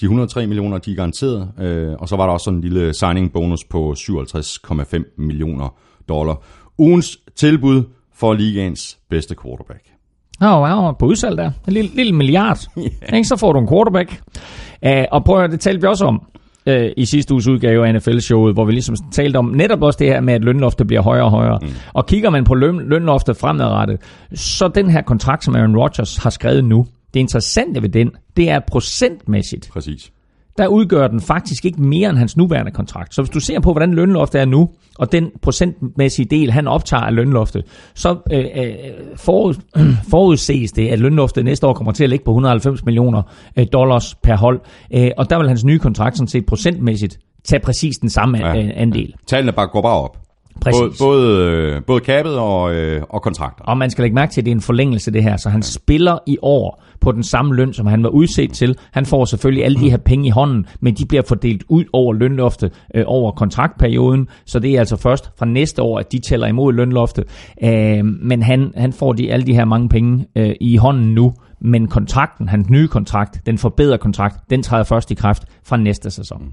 [0.00, 1.48] De 103 millioner, de er garanteret.
[1.60, 5.74] Øh, og så var der også sådan en lille signing bonus på 57,5 millioner
[6.08, 6.42] dollar.
[6.78, 7.82] Ugens tilbud
[8.14, 9.95] for ligaens bedste quarterback.
[10.42, 11.50] Åh, oh, wow, på udsalg der.
[11.66, 12.58] En lille, lille milliard.
[13.12, 13.24] Yeah.
[13.24, 14.20] Så får du en quarterback.
[14.86, 16.22] Uh, og prøv at det talte vi også om
[16.66, 20.06] uh, i sidste uges udgave af NFL-showet, hvor vi ligesom talte om netop også det
[20.06, 21.58] her med, at lønloftet bliver højere og højere.
[21.62, 21.68] Mm.
[21.92, 24.00] Og kigger man på løn, lønloftet fremadrettet,
[24.34, 28.50] så den her kontrakt, som Aaron Rodgers har skrevet nu, det interessante ved den, det
[28.50, 29.68] er procentmæssigt.
[29.72, 30.10] Præcis
[30.58, 33.14] der udgør den faktisk ikke mere end hans nuværende kontrakt.
[33.14, 37.02] Så hvis du ser på, hvordan lønloftet er nu, og den procentmæssige del, han optager
[37.02, 37.64] af lønloftet,
[37.94, 38.74] så øh, øh
[39.16, 39.54] forud,
[40.10, 43.22] forudses det, at lønloftet næste år kommer til at ligge på 190 millioner
[43.56, 44.60] øh, dollars per hold.
[44.94, 48.70] Øh, og der vil hans nye kontrakt sådan set procentmæssigt tage præcis den samme ja.
[48.74, 49.14] Andel.
[49.26, 50.25] Tallene bare går bare op.
[50.60, 50.80] Præcis.
[50.80, 53.64] Både, både, øh, både kabet og, øh, og kontrakter.
[53.64, 55.60] Og man skal lægge mærke til, at det er en forlængelse det her, så han
[55.60, 55.64] ja.
[55.64, 58.76] spiller i år på den samme løn, som han var udset til.
[58.92, 62.12] Han får selvfølgelig alle de her penge i hånden, men de bliver fordelt ud over
[62.12, 66.46] lønloftet øh, over kontraktperioden, så det er altså først fra næste år, at de tæller
[66.46, 67.24] imod lønloftet.
[67.64, 71.32] Øh, men han, han får de, alle de her mange penge øh, i hånden nu,
[71.60, 76.10] men kontrakten, hans nye kontrakt, den forbedrede kontrakt, den træder først i kraft fra næste
[76.10, 76.52] sæson.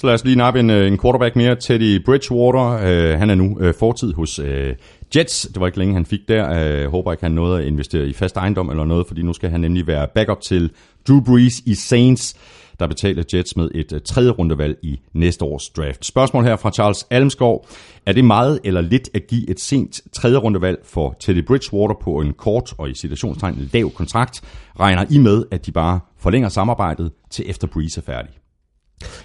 [0.00, 1.56] Så lad os lige nappe en, øh, en quarterback mere.
[1.56, 4.74] Teddy Bridgewater, øh, han er nu øh, fortid hos øh,
[5.16, 5.48] Jets.
[5.54, 6.52] Det var ikke længe, han fik der.
[6.52, 9.32] Jeg øh, håber ikke, han nåede at investere i fast ejendom eller noget, fordi nu
[9.32, 10.70] skal han nemlig være backup til
[11.08, 12.36] Drew Brees i Saints
[12.80, 16.06] der betaler Jets med et uh, tredje rundevalg i næste års draft.
[16.06, 17.66] Spørgsmål her fra Charles Almskov.
[18.06, 22.20] Er det meget eller lidt at give et sent tredje rundevalg for Teddy Bridgewater på
[22.20, 24.42] en kort og i situationstegn lav kontrakt?
[24.80, 28.30] Regner I med, at de bare forlænger samarbejdet til efter Breeze er færdig?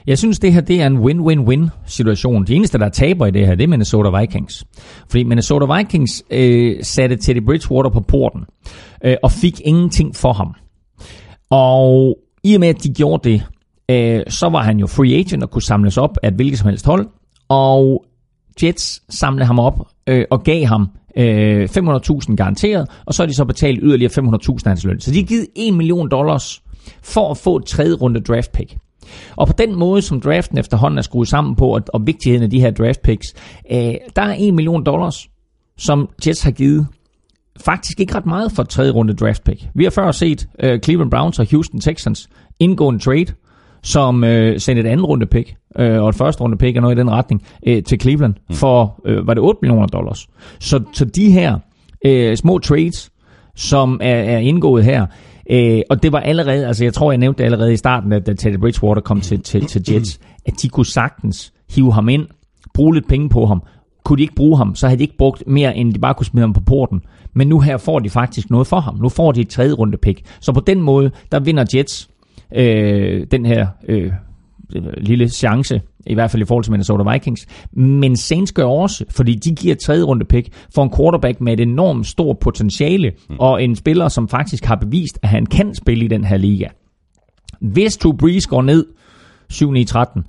[0.08, 2.46] Jeg synes, det her det er en win-win-win situation.
[2.46, 4.66] De eneste, der taber i det her, det er Minnesota Vikings.
[5.10, 8.42] Fordi Minnesota Vikings øh, satte Teddy Bridgewater på porten
[9.06, 10.54] øh, og fik ingenting for ham.
[11.50, 13.44] Og i og med, at de gjorde det,
[13.90, 16.70] øh, så var han jo free agent og kunne samles op af et hvilket som
[16.70, 17.08] helst hold.
[17.50, 18.06] Og
[18.64, 23.36] Jets samlede ham op øh, og gav ham øh, 500.000 garanteret, og så har de
[23.36, 25.00] så betalt yderligere 500.000 af hans løn.
[25.00, 26.64] Så de har givet 1 million dollars
[27.04, 28.78] for at få et tredje runde draft pick.
[29.36, 32.50] Og på den måde, som draften efterhånden er skruet sammen på, og, og vigtigheden af
[32.50, 33.34] de her draft picks,
[33.72, 35.28] øh, der er 1 million dollars,
[35.78, 36.88] som Jets har givet
[37.62, 39.68] faktisk ikke ret meget for et tredje runde draft pick.
[39.76, 43.26] Vi har før set uh, Cleveland Browns og Houston Texans indgå en trade,
[43.84, 46.96] som uh, sendte et andet runde pick, uh, og et første runde pick og noget
[46.96, 48.56] i den retning, uh, til Cleveland mm.
[48.56, 50.28] for, uh, var det 8 millioner dollars.
[50.60, 51.60] Så, så de her
[52.08, 53.12] uh, små trades,
[53.56, 55.06] som er, er indgået her,
[55.52, 58.28] Øh, og det var allerede, altså jeg tror jeg nævnte det allerede i starten, at
[58.28, 62.28] da Teddy Bridgewater kom til, til, til Jets, at de kunne sagtens hive ham ind,
[62.74, 63.64] bruge lidt penge på ham,
[64.04, 66.26] kunne de ikke bruge ham, så havde de ikke brugt mere, end de bare kunne
[66.26, 67.02] smide ham på porten.
[67.34, 68.96] Men nu her får de faktisk noget for ham.
[68.96, 70.22] Nu får de et tredje runde pick.
[70.40, 72.10] Så på den måde, der vinder Jets
[72.56, 74.12] øh, den her øh,
[74.98, 77.48] lille chance, i hvert fald i forhold til Minnesota Vikings.
[77.74, 81.60] Men Saints gør også, fordi de giver tredje runde pick for en quarterback med et
[81.60, 83.36] enormt stort potentiale, mm.
[83.40, 86.68] og en spiller, som faktisk har bevist, at han kan spille i den her liga.
[87.62, 88.86] Hvis Drew Brees går ned
[89.54, 90.22] 7-9-13,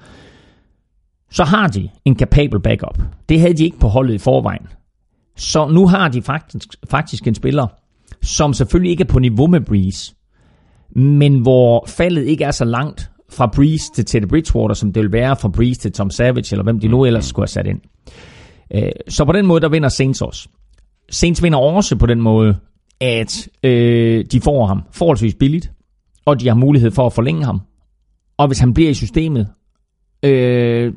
[1.31, 2.99] så har de en capable backup.
[3.29, 4.67] Det havde de ikke på holdet i forvejen.
[5.37, 7.67] Så nu har de faktisk, faktisk en spiller,
[8.23, 10.15] som selvfølgelig ikke er på niveau med Breeze,
[10.97, 15.13] men hvor faldet ikke er så langt fra Breeze til Teddy Bridgewater, som det vil
[15.13, 17.81] være fra Breeze til Tom Savage, eller hvem de nu ellers skulle have sat ind.
[18.75, 20.49] Øh, så på den måde, der vinder Saints også.
[21.11, 22.57] Saints vinder også på den måde,
[23.01, 25.73] at øh, de får ham forholdsvis billigt,
[26.25, 27.61] og de har mulighed for at forlænge ham.
[28.39, 29.49] Og hvis han bliver i systemet,
[30.23, 30.93] øh,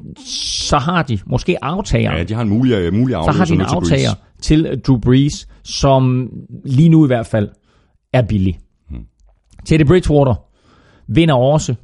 [0.67, 2.17] så har de måske aftager.
[2.17, 3.31] Ja, de har en mulig, mulig aftager.
[3.31, 6.29] Så har de en aftager til Drew Brees, som
[6.65, 7.49] lige nu i hvert fald
[8.13, 8.59] er billig.
[8.89, 9.05] Hmm.
[9.65, 10.35] Teddy Bridgewater
[11.07, 11.75] vinder også,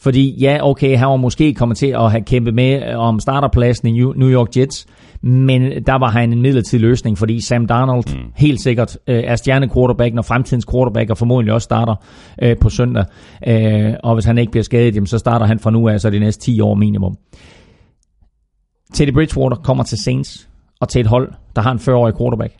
[0.00, 3.90] fordi ja, okay, han var måske kommet til at have kæmpet med om starterpladsen i
[4.00, 4.86] New York Jets,
[5.22, 8.32] men der var han en midlertidig løsning, fordi Sam Darnold mm.
[8.36, 11.94] helt sikkert øh, er stjerne quarterback, når fremtidens quarterback, og formodentlig også starter
[12.42, 13.04] øh, på søndag.
[13.46, 16.10] Øh, og hvis han ikke bliver skadet, jamen, så starter han fra nu af, så
[16.10, 17.16] de næste 10 år minimum.
[18.94, 20.48] Teddy Bridgewater kommer til Saints
[20.80, 22.54] og til et hold, der har en 40-årig quarterback.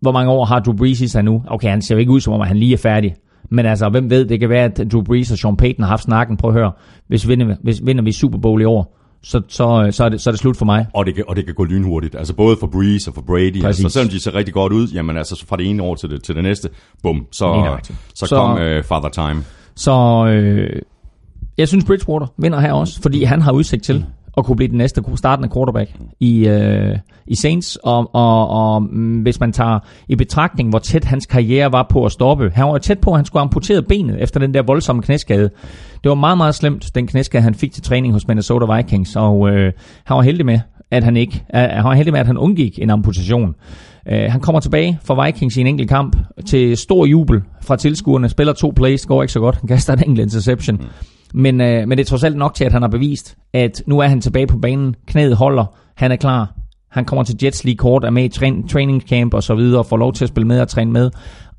[0.00, 1.42] Hvor mange år har Drew Brees i sig nu?
[1.46, 3.14] Okay, han ser jo ikke ud som om, han lige er færdig.
[3.50, 6.02] Men altså, hvem ved, det kan være, at Drew Brees og Sean Payton har haft
[6.02, 6.36] snakken.
[6.36, 6.72] Prøv at høre,
[7.08, 10.30] hvis vinder, hvis vinder vi Super Bowl i år, så, så, så, er det, så
[10.30, 10.86] er det slut for mig.
[10.94, 12.14] Og det, kan, og det kan gå lynhurtigt.
[12.14, 13.52] Altså både for Breeze og for Brady.
[13.62, 13.84] Præcis.
[13.84, 16.22] Altså, selvom de ser rigtig godt ud, jamen altså fra det ene år til det,
[16.22, 16.68] til det næste,
[17.02, 17.76] bum, så,
[18.14, 19.44] så, Så- kom uh, Father Time.
[19.74, 20.82] Så øh,
[21.58, 24.04] jeg synes, Bridgewater vinder her også, fordi han har udsigt til
[24.36, 25.90] og kunne blive den næste startende quarterback
[26.20, 27.76] i, øh, i Saints.
[27.76, 32.04] Og, og, og mm, hvis man tager i betragtning, hvor tæt hans karriere var på
[32.04, 32.50] at stoppe.
[32.54, 35.50] Han var tæt på, at han skulle amputere benet efter den der voldsomme knæskade.
[36.02, 39.16] Det var meget, meget slemt, den knæskade, han fik til træning hos Minnesota Vikings.
[39.16, 39.72] Og øh,
[40.04, 42.78] han var heldig med, at han ikke, øh, han var heldig med, at han undgik
[42.78, 43.54] en amputation.
[44.08, 46.16] Øh, han kommer tilbage fra Vikings i en enkelt kamp
[46.46, 48.28] til stor jubel fra tilskuerne.
[48.28, 49.56] Spiller to plays, går ikke så godt.
[49.56, 50.76] Han kaster en enkelt interception.
[50.76, 51.11] Mm.
[51.34, 53.98] Men, øh, men det er trods alt nok til, at han har bevist, at nu
[53.98, 54.96] er han tilbage på banen.
[55.06, 55.64] Knæet holder.
[55.96, 56.54] Han er klar.
[56.90, 59.78] Han kommer til Jets lige kort, er med i train, training camp og så videre,
[59.78, 61.10] og får lov til at spille med og træne med.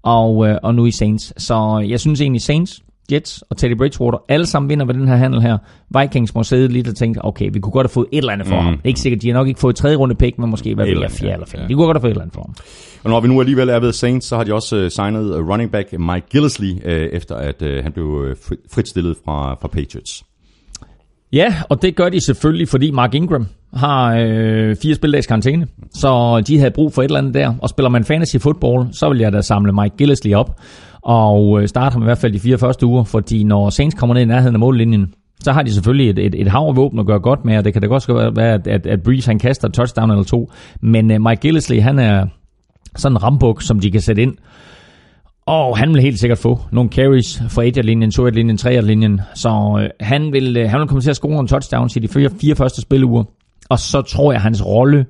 [0.04, 1.44] Og, øh, og nu i Saints.
[1.44, 2.82] Så jeg synes egentlig Saints,
[3.12, 5.58] Jets og Teddy Bridgewater, alle sammen vinder ved den her handel her.
[6.00, 8.48] Vikings må sidde lidt og tænke, okay, vi kunne godt have fået et eller andet
[8.48, 8.66] for mm.
[8.66, 8.80] ham.
[8.84, 11.00] Ikke sikkert, de har nok ikke fået et tredje runde pick, men måske hvad ved
[11.02, 11.62] jeg, fjerde eller femte.
[11.62, 11.68] ja.
[11.68, 12.56] De kunne godt have fået et eller andet for ham.
[13.04, 15.50] Og når vi nu alligevel er ved Saints, så har de også uh, signet uh,
[15.50, 19.68] running back Mike Gillisley, uh, efter at uh, han blev uh, fri- fritstillet fra, fra
[19.68, 20.24] Patriots.
[21.34, 26.44] Ja, og det gør de selvfølgelig, fordi Mark Ingram har øh, fire spildags karantæne, så
[26.48, 27.54] de havde brug for et eller andet der.
[27.62, 30.60] Og spiller man fantasy football, så vil jeg da samle Mike Gillesley op
[31.02, 34.14] og øh, starte ham i hvert fald de fire første uger, fordi når Saints kommer
[34.14, 37.00] ned i nærheden af mållinjen, så har de selvfølgelig et, et, et hav af våben
[37.00, 39.40] at gøre godt med, og det kan da godt være, at, at, at Breeze han
[39.40, 40.52] kaster et touchdown eller to.
[40.82, 42.26] Men øh, Mike Gillisley, han er
[42.96, 44.36] sådan en rambuk, som de kan sætte ind.
[45.46, 49.22] Og han vil helt sikkert få nogle carries fra 1-linjen, 2-linjen, 3-linjen.
[49.36, 52.08] Så øh, han, vil, øh, han vil komme til at score nogle touchdowns i de
[52.08, 53.24] fire, fire første spiluger.
[53.74, 55.06] Og så tror jeg, at hans rolle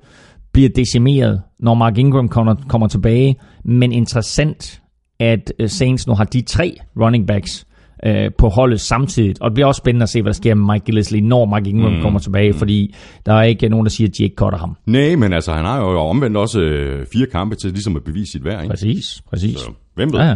[0.53, 3.35] bliver decimeret, når Mark Ingram kommer, kommer tilbage.
[3.65, 4.81] Men interessant,
[5.19, 7.67] at øh, Saints nu har de tre running backs
[8.05, 9.35] øh, på holdet samtidig.
[9.41, 11.67] Og det bliver også spændende at se, hvad der sker med Mike Gillisley, når Mark
[11.67, 12.01] Ingram mm.
[12.01, 12.53] kommer tilbage.
[12.53, 12.95] Fordi
[13.25, 14.77] der er ikke nogen, der siger, at de ikke cutter ham.
[14.85, 18.31] Nej, men altså, han har jo omvendt også øh, fire kampe til ligesom at bevise
[18.31, 18.63] sit værd.
[18.63, 18.71] Ikke?
[18.71, 19.59] Præcis, præcis.
[19.59, 20.19] Så, hvem ved?
[20.19, 20.35] Ja, ja.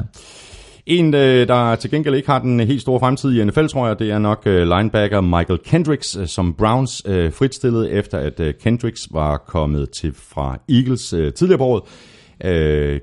[0.87, 3.99] En, øh, der til gengæld ikke har den helt store fremtid i NFL, tror jeg,
[3.99, 9.37] det er nok øh, linebacker Michael Kendricks, øh, som Browns fritstillede, efter at Kendricks var
[9.37, 11.83] kommet til fra Eagles tidligere på året.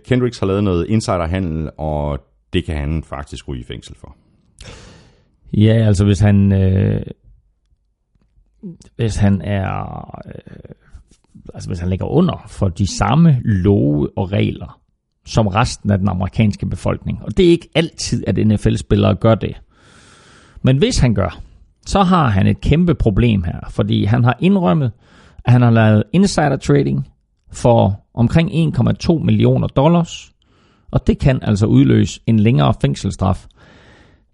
[0.05, 2.19] Kendricks har lavet noget insiderhandel, og
[2.53, 4.17] det kan han faktisk ryge i fængsel for.
[5.53, 7.03] Ja, altså hvis han øh,
[8.97, 10.75] hvis han er øh,
[11.55, 14.81] altså hvis han ligger under for de samme love og regler
[15.27, 17.19] som resten af den amerikanske befolkning.
[17.23, 19.61] Og det er ikke altid, at NFL-spillere gør det.
[20.63, 21.41] Men hvis han gør,
[21.87, 24.93] så har han et kæmpe problem her, fordi han har indrømmet,
[25.45, 27.09] at han har lavet insider trading
[27.53, 30.33] for omkring 1,2 millioner dollars,
[30.91, 33.47] og det kan altså udløse en længere fængselsstraf.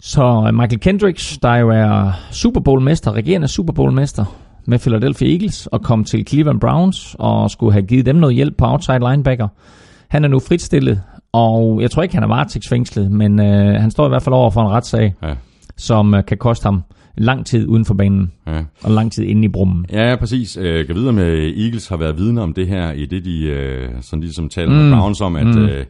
[0.00, 4.24] Så øh, Michael Kendricks, der jo er Super Bowl-mester, regerende Super Bowl-mester
[4.66, 8.56] med Philadelphia Eagles, og kom til Cleveland Browns og skulle have givet dem noget hjælp
[8.56, 9.48] på outside linebacker.
[10.10, 14.06] Han er nu fritstillet, og jeg tror ikke, han er varetægtsfængslet, men øh, han står
[14.06, 15.34] i hvert fald over for en retssag, Ja,
[15.76, 16.82] som øh, kan koste ham
[17.16, 18.62] lang tid uden for banen, ja.
[18.82, 19.86] og lang tid inde i brummen.
[19.92, 20.56] Ja, præcis.
[20.56, 23.88] Jeg kan vide, med Eagles har været vidne om det her, i det de øh,
[24.00, 25.46] sådan ligesom taler med Browns om, at...
[25.46, 25.62] Mm.
[25.62, 25.84] Øh,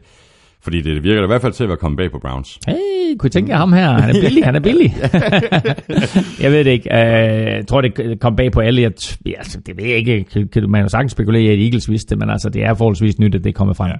[0.63, 2.59] fordi det virker i hvert fald til at være kommet bag på Browns.
[2.67, 3.89] Hey, kunne I tænke ham her?
[3.89, 4.95] Han er billig, han er billig.
[6.43, 6.89] jeg ved det ikke.
[6.91, 8.81] Uh, jeg tror, det kom bag på alle.
[8.81, 10.25] Jeg, t- ja, altså, det ved jeg ikke.
[10.33, 12.73] Kan, kan man jo sagtens spekulere i, at Eagles vidste det, men altså, det er
[12.73, 13.89] forholdsvis nyt, at det kommer frem.
[13.89, 13.95] Ja.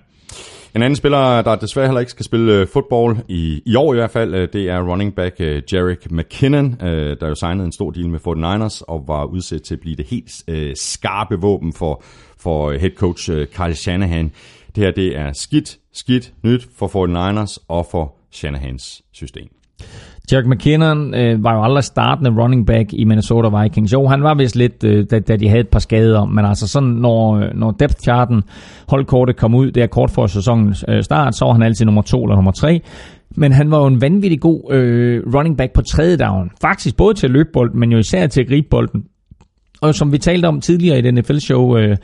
[0.76, 3.98] En anden spiller, der desværre heller ikke skal spille øh, fodbold, i, i år i
[3.98, 7.72] hvert fald, øh, det er running back øh, Jarek McKinnon, øh, der jo signede en
[7.72, 11.74] stor deal med 49ers og var udsat til at blive det helt øh, skarpe våben
[11.74, 12.04] for,
[12.40, 14.32] for øh, head coach øh, Kyle Shanahan.
[14.76, 19.48] Det her det er skidt, skidt nyt for 49ers og for Shanahans system.
[20.32, 23.94] Jack McKinnon øh, var jo aldrig startende running back i Minnesota Vikings.
[23.94, 26.68] Jo, han var vist lidt, øh, da, da de havde et par skader, men altså
[26.68, 28.44] sådan, når, øh, når depth charten,
[28.88, 32.02] holdkortet kom ud, det er kort for sæsonens øh, start, så var han altid nummer
[32.02, 32.82] to eller nummer tre.
[33.36, 36.52] Men han var jo en vanvittig god øh, running back på tredje down.
[36.62, 39.04] Faktisk både til at løbe bolden, men jo især til at gribe bolden.
[39.82, 41.98] Og som vi talte om tidligere i den NFL-show, øh,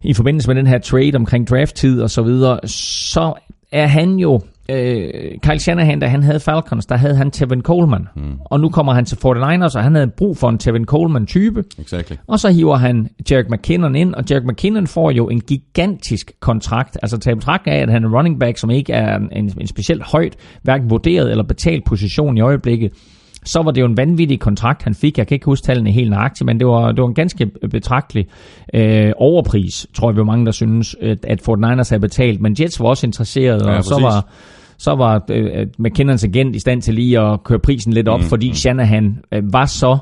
[0.00, 3.34] i forbindelse med den her trade omkring drafttid og så videre, så
[3.72, 5.10] er han jo, øh,
[5.42, 8.08] Kyle Shanahan, da han havde Falcons, der havde han Tevin Coleman.
[8.16, 8.22] Mm.
[8.44, 11.64] Og nu kommer han til 49ers, og han havde brug for en Tevin Coleman-type.
[11.78, 12.16] Exactly.
[12.26, 16.98] Og så hiver han Jarek McKinnon ind, og Jarek McKinnon får jo en gigantisk kontrakt.
[17.02, 20.02] Altså taget betragtning af, at han er running back, som ikke er en, en specielt
[20.02, 22.92] højt, hverken vurderet eller betalt position i øjeblikket.
[23.48, 25.18] Så var det jo en vanvittig kontrakt, han fik.
[25.18, 28.26] Jeg kan ikke huske tallene helt nøjagtigt, men det var, det var en ganske betragtelig
[28.74, 32.40] øh, overpris, tror jeg, vi mange, der synes, at, Fort Niners havde betalt.
[32.40, 34.26] Men Jets var også interesseret, Ja, og så var,
[34.78, 38.26] så var øh, McKinnons agent i stand til lige at køre prisen lidt op, mm,
[38.26, 38.54] fordi mm.
[38.54, 39.98] Shanahan øh, var så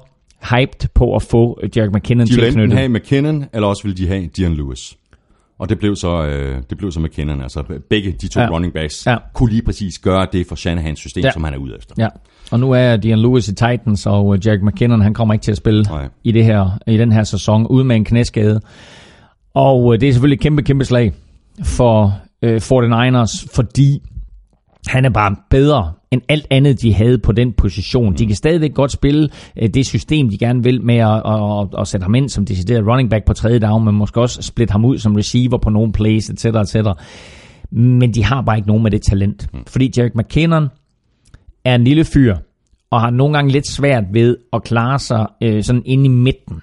[0.51, 2.79] hyped på at få Jack McKinnon De ville enten tilknyttet.
[2.79, 4.97] have McKinnon, eller også ville de have Dion Lewis.
[5.59, 7.43] Og det blev så, øh, det blev så McKinnon.
[7.43, 8.49] Altså begge de to Ja.
[8.51, 9.17] running backs Ja.
[9.35, 11.31] kunne lige præcis gøre det for Shanahans system, Ja.
[11.31, 11.95] som han er ude efter.
[11.99, 12.09] Ja,
[12.51, 15.51] og nu er Dion Lewis i Titans, og øh, Jack McKinnon, han kommer ikke til
[15.51, 16.09] at spille Nej.
[16.25, 18.61] i, det her, i den her sæson, ude med en knæskade.
[19.55, 21.13] Og øh, det er selvfølgelig et kæmpe, kæmpe slag
[21.65, 24.03] for øh, 49ers, fordi
[24.87, 28.15] han er bare bedre end alt andet, de havde på den position.
[28.15, 31.81] De kan stadigvæk godt spille øh, det system, de gerne vil med at, at, at,
[31.81, 34.73] at sætte ham ind som decideret running back på tredje down, men måske også splitte
[34.73, 36.45] ham ud som receiver på nogle plays, etc.
[36.45, 36.77] etc.
[37.71, 39.49] Men de har bare ikke nogen med det talent.
[39.67, 40.69] Fordi Jack McKinnon
[41.65, 42.37] er en lille fyr,
[42.91, 46.61] og har nogle gange lidt svært ved at klare sig øh, sådan inde i midten.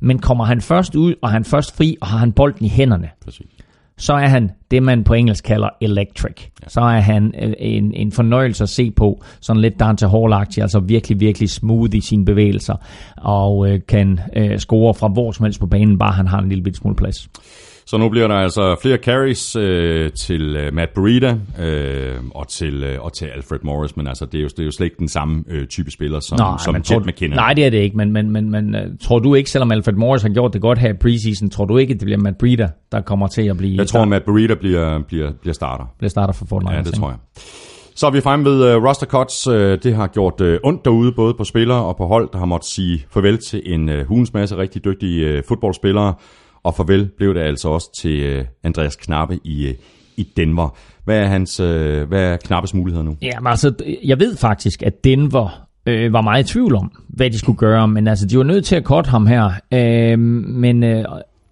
[0.00, 3.10] Men kommer han først ud, og han først fri, og har han bolden i hænderne,
[3.24, 3.46] Præcis.
[3.98, 6.48] Så er han det, man på engelsk kalder electric.
[6.66, 10.82] Så er han øh, en, en fornøjelse at se på, sådan lidt Dante hall altså
[10.86, 12.74] virkelig, virkelig smooth i sine bevægelser,
[13.16, 16.48] og øh, kan øh, score fra hvor som helst på banen, bare han har en
[16.48, 17.28] lille bit smule plads.
[17.86, 22.82] Så nu bliver der altså flere carries øh, til øh, Matt Breida øh, og, til,
[22.84, 24.96] øh, og til Alfred Morris, men altså, det, er jo, det er jo slet ikke
[24.98, 27.36] den samme øh, type spiller som, som men tror, Jet du- McKinnon.
[27.36, 29.94] Nej, det er det ikke, men, men, men, men øh, tror du ikke, selvom Alfred
[29.94, 32.38] Morris har gjort det godt her i preseason, tror du ikke, at det bliver Matt
[32.38, 35.84] Breida, der kommer til at blive, Jeg tror, Matt Breida bliver, bliver, bliver starter.
[35.98, 36.74] bliver starter for Fortnite?
[36.76, 37.16] Ja, det tror jeg.
[37.96, 39.46] Så er vi fremme ved uh, roster cuts.
[39.46, 42.46] Uh, det har gjort uh, ondt derude, både på spillere og på hold, der har
[42.46, 46.14] måttet sige farvel til en uh, hulens masse rigtig dygtige uh, fodboldspillere.
[46.64, 49.74] Og farvel blev det altså også til øh, Andreas Knappe i, øh,
[50.16, 50.76] i Denver.
[51.04, 53.16] Hvad er, hans, øh, hvad er Knappes muligheder nu?
[53.22, 53.74] Ja, men altså,
[54.04, 57.88] jeg ved faktisk, at Denver øh, var meget i tvivl om, hvad de skulle gøre,
[57.88, 59.50] men altså, de var nødt til at korte ham her.
[59.72, 61.04] Øh, men øh,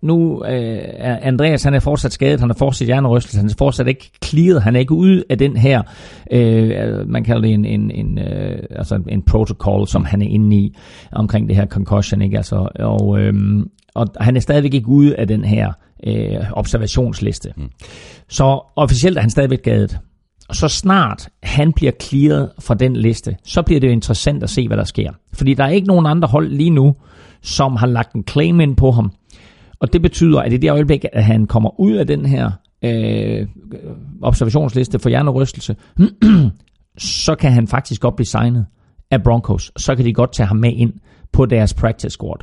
[0.03, 3.88] nu øh, er Andreas, han er fortsat skadet, han er fortsat hjernerystelse, han er fortsat
[3.88, 5.83] ikke clearet, han er ikke ude af den her,
[6.33, 10.57] øh, man kalder det en, en, en, øh, altså en protocol, som han er inde
[10.57, 10.77] i,
[11.12, 12.37] omkring det her concussion, ikke?
[12.37, 13.35] Altså, og, øh,
[13.94, 15.72] og han er stadigvæk ikke ude af den her
[16.07, 17.52] øh, observationsliste.
[17.57, 17.70] Mm.
[18.28, 19.98] Så officielt er han stadigvæk skadet.
[20.48, 24.50] Og så snart han bliver clearet fra den liste, så bliver det jo interessant at
[24.50, 25.11] se, hvad der sker.
[25.33, 26.94] Fordi der er ikke nogen andre hold lige nu,
[27.42, 29.12] som har lagt en claim ind på ham.
[29.81, 32.50] Og det betyder, at i det øjeblik, at han kommer ud af den her
[32.85, 33.46] øh,
[34.22, 35.76] observationsliste for hjernerystelse,
[36.98, 38.66] så kan han faktisk godt blive signet
[39.11, 39.72] af Broncos.
[39.76, 40.92] Så kan de godt tage ham med ind
[41.33, 42.38] på deres practice squad.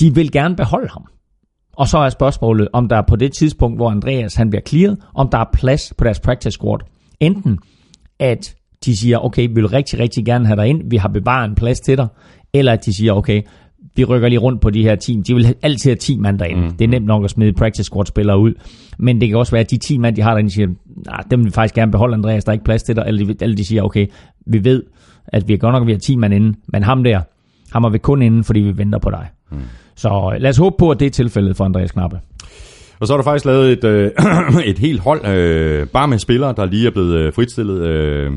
[0.00, 1.04] De vil gerne beholde ham.
[1.76, 5.28] Og så er spørgsmålet, om der på det tidspunkt, hvor Andreas han bliver clearet, om
[5.28, 6.78] der er plads på deres practice squad.
[7.20, 7.58] Enten
[8.18, 11.48] at de siger, okay, vi vil rigtig, rigtig gerne have dig ind, vi har bevaret
[11.48, 12.06] en plads til dig,
[12.52, 13.42] eller at de siger, okay,
[13.96, 15.22] vi rykker lige rundt på de her team.
[15.22, 16.62] De vil altid have 10 mand derinde.
[16.62, 16.72] Mm.
[16.72, 18.54] Det er nemt nok at smide practice squad spillere ud.
[18.98, 20.66] Men det kan også være, at de 10 mand, de har derinde, siger,
[21.06, 23.04] nah, dem vil vi faktisk gerne beholde, Andreas, der er ikke plads til dig.
[23.06, 24.06] Eller de, eller de siger, okay,
[24.46, 24.82] vi ved,
[25.26, 27.20] at vi er godt nok, at vi har 10 mand inde, men ham der,
[27.72, 29.28] ham er vi kun inde, fordi vi venter på dig.
[29.50, 29.58] Mm.
[29.96, 32.16] Så lad os håbe på, at det er tilfældet for Andreas Knappe.
[33.00, 34.10] Og så er der faktisk lavet et, øh,
[34.70, 37.80] et helt hold, øh, bare med spillere, der lige er blevet øh, fritstillet.
[37.86, 38.30] Øh,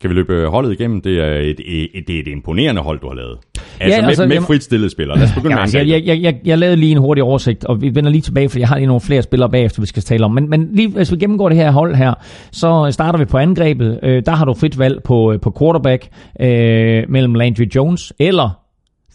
[0.00, 1.00] kan vi løbe holdet igennem?
[1.00, 3.38] Det er et, et, det er et imponerende hold, du har lavet.
[3.80, 5.18] Altså, Ja, med, altså, med fritstillede spillere.
[5.18, 6.06] Lad os begynde Ja, med altså, angrebet.
[6.06, 8.58] jeg, jeg, jeg, jeg lavede lige en hurtig oversigt, og vi vender lige tilbage, for
[8.58, 10.30] jeg har lige nogle flere spillere bagefter, vi skal tale om.
[10.32, 12.14] Men, men lige hvis vi gennemgår det her hold her,
[12.52, 14.00] så starter vi på angrebet.
[14.02, 16.08] Øh, der har du frit valg på, øh, på quarterback
[16.40, 18.50] øh, mellem Landry Jones eller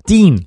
[0.10, 0.40] din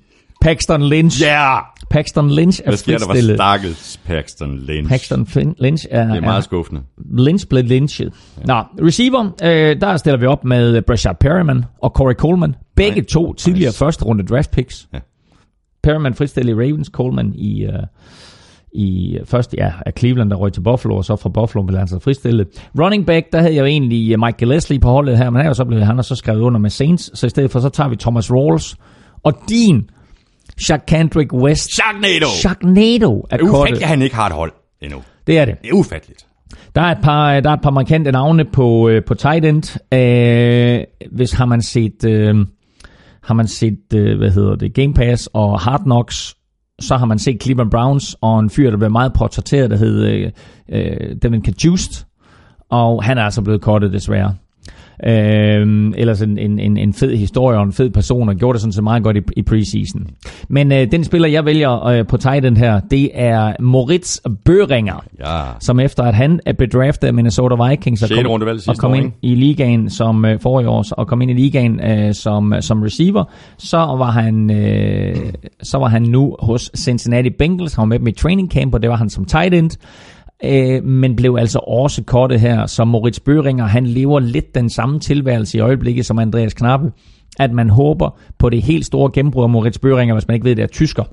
[0.46, 1.22] Paxton Lynch.
[1.22, 1.26] Ja!
[1.26, 1.62] Yeah!
[1.90, 3.36] Paxton Lynch er Hvad sker der fritstillet.
[3.36, 4.88] stakkels Paxton Lynch?
[4.88, 6.80] Paxton Fin- Lynch er, Det er meget er skuffende.
[7.18, 8.12] Lynch blev lynchet.
[8.38, 8.42] Ja.
[8.44, 12.54] Nå, receiver, øh, der stiller vi op med Brashard Perryman og Corey Coleman.
[12.76, 13.04] Begge Nej.
[13.04, 13.78] to tidligere Nice.
[13.78, 14.88] første runde draft picks.
[14.92, 14.98] Ja.
[15.82, 17.72] Perryman fritstillet i Ravens, Coleman i, øh,
[18.74, 21.88] i først ja, af Cleveland, der røg til Buffalo, og så fra Buffalo blev han
[21.88, 22.46] så fristillet.
[22.80, 25.46] Running back, der havde jeg jo egentlig øh, Mike Gillespie på holdet her, men han
[25.46, 27.60] er jo så blevet, han har så skrevet under med Saints, så i stedet for,
[27.60, 28.76] så tager vi Thomas Rawls
[29.22, 29.90] og din
[30.86, 31.74] Kendrick West.
[31.74, 32.26] Sharknado!
[32.40, 35.02] Sharknado er Det er ufatteligt, at han ikke har et hold endnu.
[35.26, 35.62] Det er det.
[35.62, 36.26] Det er ufatteligt.
[36.74, 39.78] Der er et par, der er et par markante navne på, øh, på tight end.
[39.94, 42.46] Øh, hvis har man set, øh,
[43.22, 46.36] har man set øh, hvad hedder det, Game Pass og Hard Knocks,
[46.80, 50.04] så har man set Cleveland Browns og en fyr, der blev meget portrætteret, der hed
[50.04, 50.30] øh,
[50.68, 52.06] øh, Devin Kajust.
[52.70, 54.34] Og han er altså blevet kortet desværre.
[55.06, 58.72] Øh, ellers en, en, en, fed historie og en fed person, og gjorde det sådan
[58.72, 60.06] så meget godt i, i preseason.
[60.48, 65.04] Men øh, den spiller, jeg vælger øh, på tight end her, det er Moritz Børinger
[65.20, 65.42] Ja.
[65.60, 69.12] som efter at han er bedraftet af Minnesota Vikings og kom, og kom år, ind
[69.22, 73.24] i ligaen som øh, forrige år og kom ind i ligaen øh, som som receiver,
[73.58, 75.16] så var han øh,
[75.62, 77.74] så var han nu hos Cincinnati Bengals.
[77.74, 79.70] Han var med dem i training camp, og det var han som tight end
[80.44, 82.66] øh, men blev altså også kortet her.
[82.66, 86.92] Så Moritz Børinger, han lever lidt den samme tilværelse i øjeblikket som Andreas Knappe,
[87.38, 90.56] at man håber på det helt store gennembrud af Moritz Børinger, hvis man ikke ved,
[90.56, 91.04] det er tysker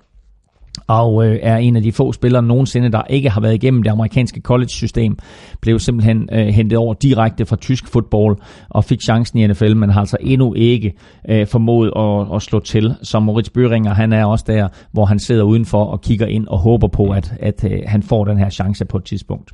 [0.87, 3.91] og øh, er en af de få spillere nogensinde, der ikke har været igennem det
[3.91, 5.17] amerikanske college-system,
[5.61, 8.37] blev simpelthen øh, hentet over direkte fra tysk fodbold
[8.69, 10.93] og fik chancen i NFL, men har altså endnu ikke
[11.29, 12.95] øh, formået at, at slå til.
[13.03, 16.59] Som Moritz Børinger, han er også der, hvor han sidder udenfor og kigger ind og
[16.59, 19.51] håber på, at, at øh, han får den her chance på et tidspunkt.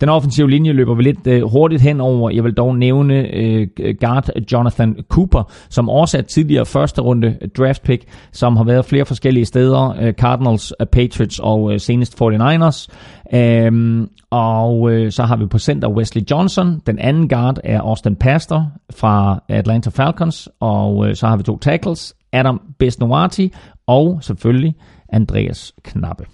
[0.00, 2.30] Den offensive linje løber vi lidt øh, hurtigt hen over.
[2.30, 3.68] Jeg vil dog nævne øh,
[4.00, 9.04] guard Jonathan Cooper, som også er tidligere første runde draft pick, som har været flere
[9.04, 9.94] forskellige steder.
[10.00, 12.88] Øh, Cardinals, uh, Patriots og øh, senest 49ers.
[13.34, 16.80] Øhm, og øh, så har vi på center Wesley Johnson.
[16.86, 20.48] Den anden guard er Austin Pastor fra Atlanta Falcons.
[20.60, 23.52] Og øh, så har vi to tackles, Adam Besnoati
[23.86, 24.74] og selvfølgelig
[25.12, 26.24] Andreas Knappe.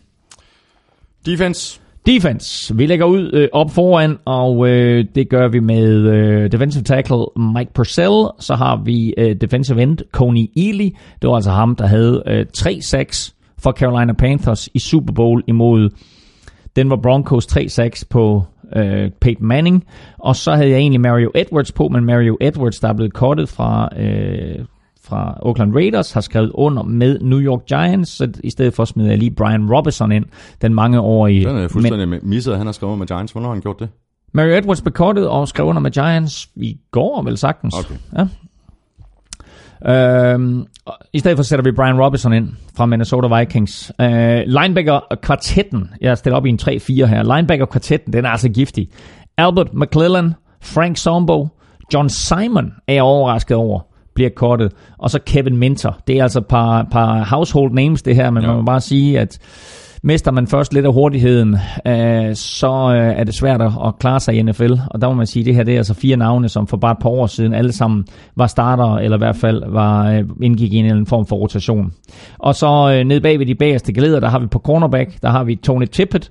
[1.26, 1.80] Defense.
[2.06, 2.76] Defense.
[2.76, 7.26] Vi lægger ud øh, op foran, og øh, det gør vi med øh, defensive tackle
[7.36, 8.26] Mike Purcell.
[8.40, 10.88] Så har vi øh, defensive end Coney Ely.
[11.22, 15.90] Det var altså ham, der havde øh, 3-6 for Carolina Panthers i Super Bowl imod
[16.76, 18.44] Denver Broncos 3-6 på
[18.76, 19.84] øh, Peyton Manning.
[20.18, 23.48] Og så havde jeg egentlig Mario Edwards på, men Mario Edwards, der er blevet kortet
[23.48, 24.64] fra, øh,
[25.04, 29.10] fra Oakland Raiders, har skrevet under med New York Giants, så i stedet for smider
[29.10, 30.24] jeg lige Brian Robinson ind,
[30.62, 31.38] den mange år i...
[31.38, 33.32] Den er fuldstændig men, misset, han har skrevet med Giants.
[33.32, 33.88] Hvornår har han gjort det?
[34.34, 37.74] Mario Edwards blev kortet og skrev under med Giants i går, vel sagtens.
[37.78, 37.94] Okay.
[38.16, 38.28] Ja.
[39.86, 40.66] Øhm,
[41.12, 43.92] I stedet for sætter vi Brian Robinson ind fra Minnesota Vikings.
[44.00, 47.36] Øh, linebacker-kvartetten, jeg stiller op i en 3-4 her.
[47.36, 48.88] Linebacker-kvartetten, den er altså giftig.
[49.38, 51.48] Albert McClellan, Frank Sombo,
[51.94, 53.80] John Simon er jeg overrasket over
[54.16, 54.72] bliver kortet.
[54.98, 55.92] Og så Kevin Minter.
[56.06, 58.48] Det er altså et par, par household names det her, men ja.
[58.48, 59.38] man må bare sige, at
[60.02, 64.34] mister man først lidt af hurtigheden, øh, så øh, er det svært at, klare sig
[64.34, 64.72] i NFL.
[64.90, 66.76] Og der må man sige, at det her det er altså fire navne, som for
[66.76, 68.04] bare et par år siden alle sammen
[68.36, 71.36] var starter, eller i hvert fald var, øh, indgik i en eller anden form for
[71.36, 71.92] rotation.
[72.38, 75.30] Og så øh, ned bag ved de bagerste glæder, der har vi på cornerback, der
[75.30, 76.30] har vi Tony Tippett,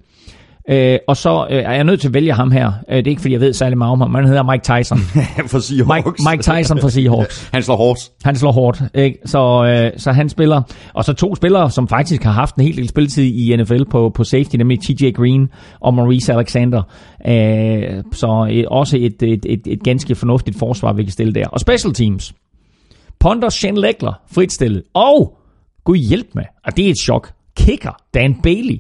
[0.70, 2.72] Øh, og så øh, er jeg nødt til at vælge ham her.
[2.89, 4.97] Øh, det er ikke, fordi jeg ved særlig meget om ham, han hedder Mike Tyson.
[5.51, 6.05] for Seahawks.
[6.05, 7.49] Mike, Mike Tyson for Seahawks.
[7.53, 7.99] han slår hårdt.
[8.24, 8.84] Han slår hårdt.
[8.95, 9.20] Ikke?
[9.26, 10.61] Så, øh, så han spiller.
[10.93, 14.11] Og så to spillere, som faktisk har haft en hel del spilletid i NFL på,
[14.16, 15.49] på safety, nemlig TJ Green
[15.80, 16.82] og Maurice Alexander.
[17.28, 21.47] Øh, så et, også et, et, et, et ganske fornuftigt forsvar, vi kan stille der.
[21.47, 22.34] Og special teams.
[23.20, 24.84] Ponder Shane Leckler, fritstillet.
[24.93, 25.38] Og,
[25.84, 28.80] gud hjælp med, og det er et chok, kicker Dan Bailey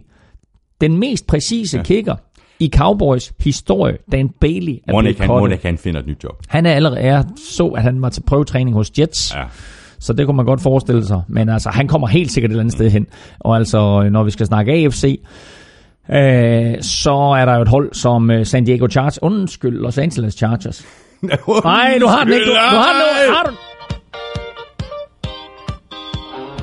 [0.81, 1.83] den mest præcise ja.
[1.83, 2.15] kicker
[2.59, 6.43] i Cowboys historie, Dan Bailey, er Monica, blevet Monica han finder et nyt job.
[6.47, 9.35] Han er allerede så, at han var til prøvetræning hos Jets.
[9.35, 9.43] Ja.
[9.99, 11.21] Så det kunne man godt forestille sig.
[11.27, 13.07] Men altså, han kommer helt sikkert et eller andet sted hen.
[13.39, 15.19] Og altså, når vi skal snakke AFC,
[16.11, 19.23] øh, så er der jo et hold som øh, San Diego Chargers.
[19.23, 20.85] Undskyld, Los Angeles Chargers.
[21.63, 22.45] Nej, du har den ikke.
[22.45, 23.35] Du, du har den.
[23.35, 23.51] Har du,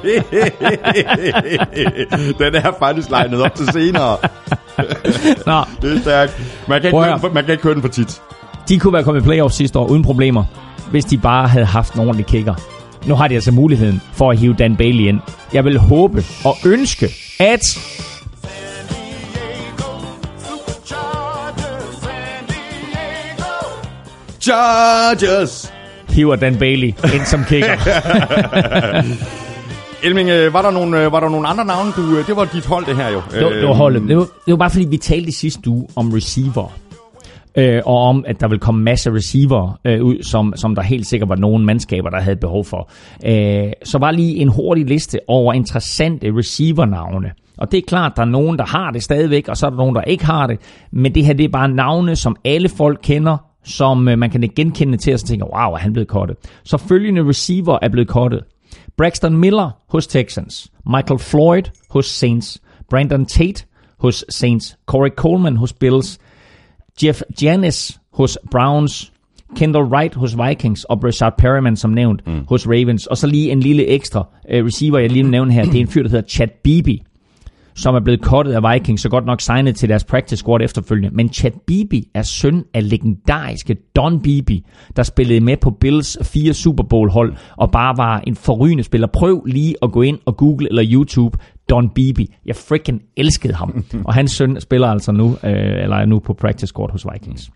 [2.38, 4.16] den er faktisk legnet op til senere.
[5.46, 5.64] Nå.
[5.82, 6.40] Det er stærkt.
[6.68, 8.20] Man kan, ikke køre, man kan ikke køre den for tit.
[8.68, 10.44] De kunne være kommet i playoff sidste år uden problemer,
[10.90, 12.54] hvis de bare havde haft en ordentlig kicker.
[13.06, 15.20] Nu har de altså muligheden for at hive Dan Bailey ind.
[15.52, 17.08] Jeg vil håbe og ønske,
[17.40, 17.60] at
[24.40, 25.72] Chargers
[26.08, 27.76] hiver Dan Bailey ind som kicker.
[30.04, 31.92] Elming, øh, var der, nogle, øh, var der nogle andre navne?
[31.96, 33.22] Du, øh, det var dit hold, det her jo.
[33.32, 34.02] Det var, det var holdet.
[34.08, 36.72] Det var, det var bare fordi, vi talte i sidste uge om receiver.
[37.56, 40.82] Øh, og om, at der vil komme masser af receiver øh, ud, som, som der
[40.82, 42.90] helt sikkert var nogle mandskaber, der havde behov for.
[43.26, 47.32] Øh, så var lige en hurtig liste over interessante receiver-navne.
[47.58, 49.76] Og det er klart, der er nogen, der har det stadigvæk, og så er der
[49.76, 50.58] nogen, der ikke har det.
[50.92, 54.50] Men det her, det er bare navne, som alle folk kender, som øh, man kan
[54.56, 56.36] genkende til, og så tænker, wow, er han blevet kortet.
[56.64, 58.40] Så følgende receiver er blevet kortet.
[58.96, 63.66] Braxton Miller hos Texans, Michael Floyd hos Saints, Brandon Tate
[63.98, 66.18] hos Saints, Corey Coleman hos Bills,
[67.02, 69.12] Jeff Janis hos Browns,
[69.56, 70.84] Kendall Wright hos Vikings.
[70.84, 72.44] Og Brashard Perryman som nævnt mm.
[72.48, 73.06] hos Ravens.
[73.06, 75.64] Og så lige en lille ekstra uh, receiver, jeg lige vil nævne her.
[75.64, 76.98] Det er en fyr, der hedder Chad Beebe
[77.82, 81.16] som er blevet kottet af Vikings, så godt nok signet til deres practice squad efterfølgende.
[81.16, 84.60] Men Chad Beebe er søn af legendariske Don Beebe,
[84.96, 89.06] der spillede med på Bills fire Super Bowl hold, og bare var en forrygende spiller.
[89.06, 91.38] Prøv lige at gå ind og google eller YouTube
[91.70, 92.26] Don Beebe.
[92.46, 93.84] Jeg freaking elskede ham.
[94.06, 97.50] og hans søn spiller altså nu, øh, eller er nu på practice squad hos Vikings.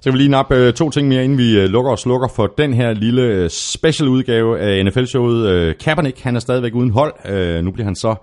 [0.00, 2.28] Så vil vi lige nappe øh, to ting mere, inden vi øh, lukker og slukker
[2.36, 5.78] for den her lille øh, special udgave af NFL-showet.
[5.78, 7.62] Kaepernick, han er stadigvæk uden hold.
[7.62, 8.14] Nu bliver han så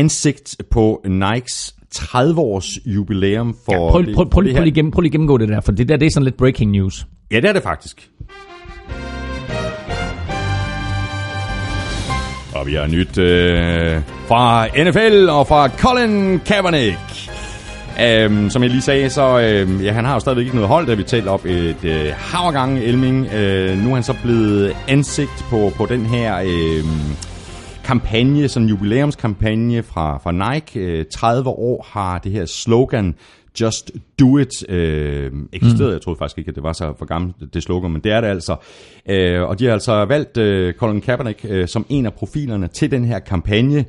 [0.00, 3.72] ansigt på Nikes 30 års jubilæum for...
[3.72, 5.88] Ja, prøv, prøv, prøv, det prøv, lige gennem, prøv lige gennemgå det der, for det
[5.88, 7.06] der det er sådan lidt breaking news.
[7.32, 8.10] Ja, det er det faktisk.
[12.54, 16.98] Og vi har nyt øh, fra NFL og fra Colin Kaepernick.
[18.02, 20.86] Øhm, som jeg lige sagde, så øh, ja, han har jo stadigvæk ikke noget hold,
[20.86, 23.26] da vi talt op et øh, hav gange, Elming.
[23.26, 26.84] Øh, nu er han så blevet ansigt på, på den her øh,
[27.90, 30.80] kampagne, sådan en jubilæumskampagne fra, fra Nike.
[30.80, 33.14] Øh, 30 år har det her slogan
[33.60, 35.88] Just Do It øh, eksisteret.
[35.88, 35.92] Mm.
[35.92, 38.20] Jeg troede faktisk ikke, at det var så for gammelt, det slogan, men det er
[38.20, 38.56] det altså.
[39.08, 42.90] Øh, og de har altså valgt øh, Colin Kaepernick øh, som en af profilerne til
[42.90, 43.84] den her kampagne.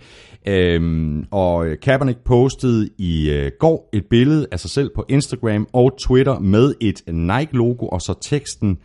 [0.48, 5.98] Øhm, og Kaepernick postede i øh, går et billede af sig selv på Instagram og
[6.08, 8.78] Twitter med et Nike-logo og så teksten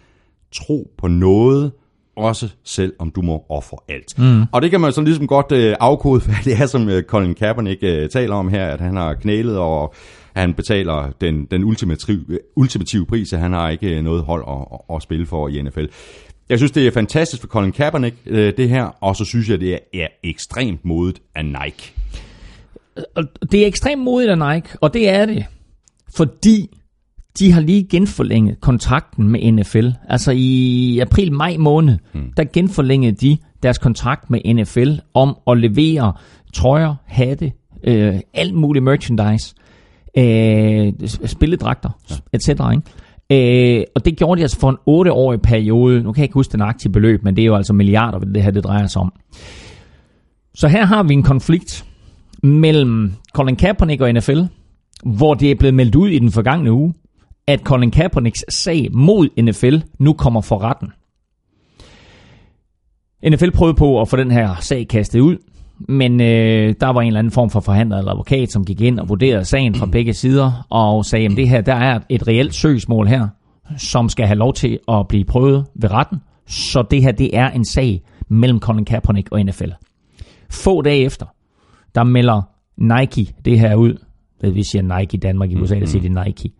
[0.55, 1.73] Tro på noget,
[2.17, 4.19] også selv om du må ofre alt.
[4.19, 4.43] Mm.
[4.53, 7.35] Og det kan man så ligesom godt øh, afkode, hvad det er, som øh, Colin
[7.35, 9.95] Kaepernick øh, taler om her, at han har knælet, og
[10.37, 14.79] han betaler den, den ultimative, ultimative pris, at han har ikke øh, noget hold at,
[14.91, 15.85] at, at spille for i NFL.
[16.49, 19.61] Jeg synes, det er fantastisk for Colin Kaepernick, øh, det her, og så synes jeg,
[19.61, 21.93] det er, er ekstremt modigt af Nike.
[23.14, 25.45] Og det er ekstremt modigt af Nike, og det er det,
[26.17, 26.79] fordi
[27.39, 29.89] de har lige genforlænget kontrakten med NFL.
[30.09, 32.32] Altså i april-maj måned, hmm.
[32.37, 36.12] der genforlængede de deres kontrakt med NFL om at levere
[36.53, 37.53] trøjer, hatte,
[37.84, 39.55] øh, alt muligt merchandise,
[40.18, 40.93] øh,
[41.26, 42.14] spilledragter, ja.
[42.32, 42.49] etc.
[42.49, 43.78] Ikke?
[43.78, 44.76] Øh, og det gjorde de altså for en
[45.09, 46.03] 8-årig periode.
[46.03, 48.43] Nu kan jeg ikke huske den aktive beløb, men det er jo altså milliarder, det
[48.43, 49.12] her det drejer sig om.
[50.55, 51.84] Så her har vi en konflikt
[52.43, 54.41] mellem Colin Kaepernick og NFL,
[55.05, 56.95] hvor det er blevet meldt ud i den forgangne uge,
[57.49, 60.92] at Colin Kaepernicks sag mod NFL nu kommer for retten.
[63.30, 65.36] NFL prøvede på at få den her sag kastet ud,
[65.78, 69.01] men øh, der var en eller anden form for forhandler eller advokat, som gik ind
[69.01, 72.55] og vurderede sagen fra begge sider, og sagde, at det her, der er et reelt
[72.55, 73.28] søgsmål her,
[73.76, 76.18] som skal have lov til at blive prøvet ved retten.
[76.47, 79.70] Så det her, det er en sag mellem Colin Kaepernick og NFL.
[80.51, 81.26] Få dage efter,
[81.94, 82.42] der melder
[82.76, 83.94] Nike det her ud.
[84.40, 86.53] Det vi siger Nike i Danmark, i USA, der siger de Nike.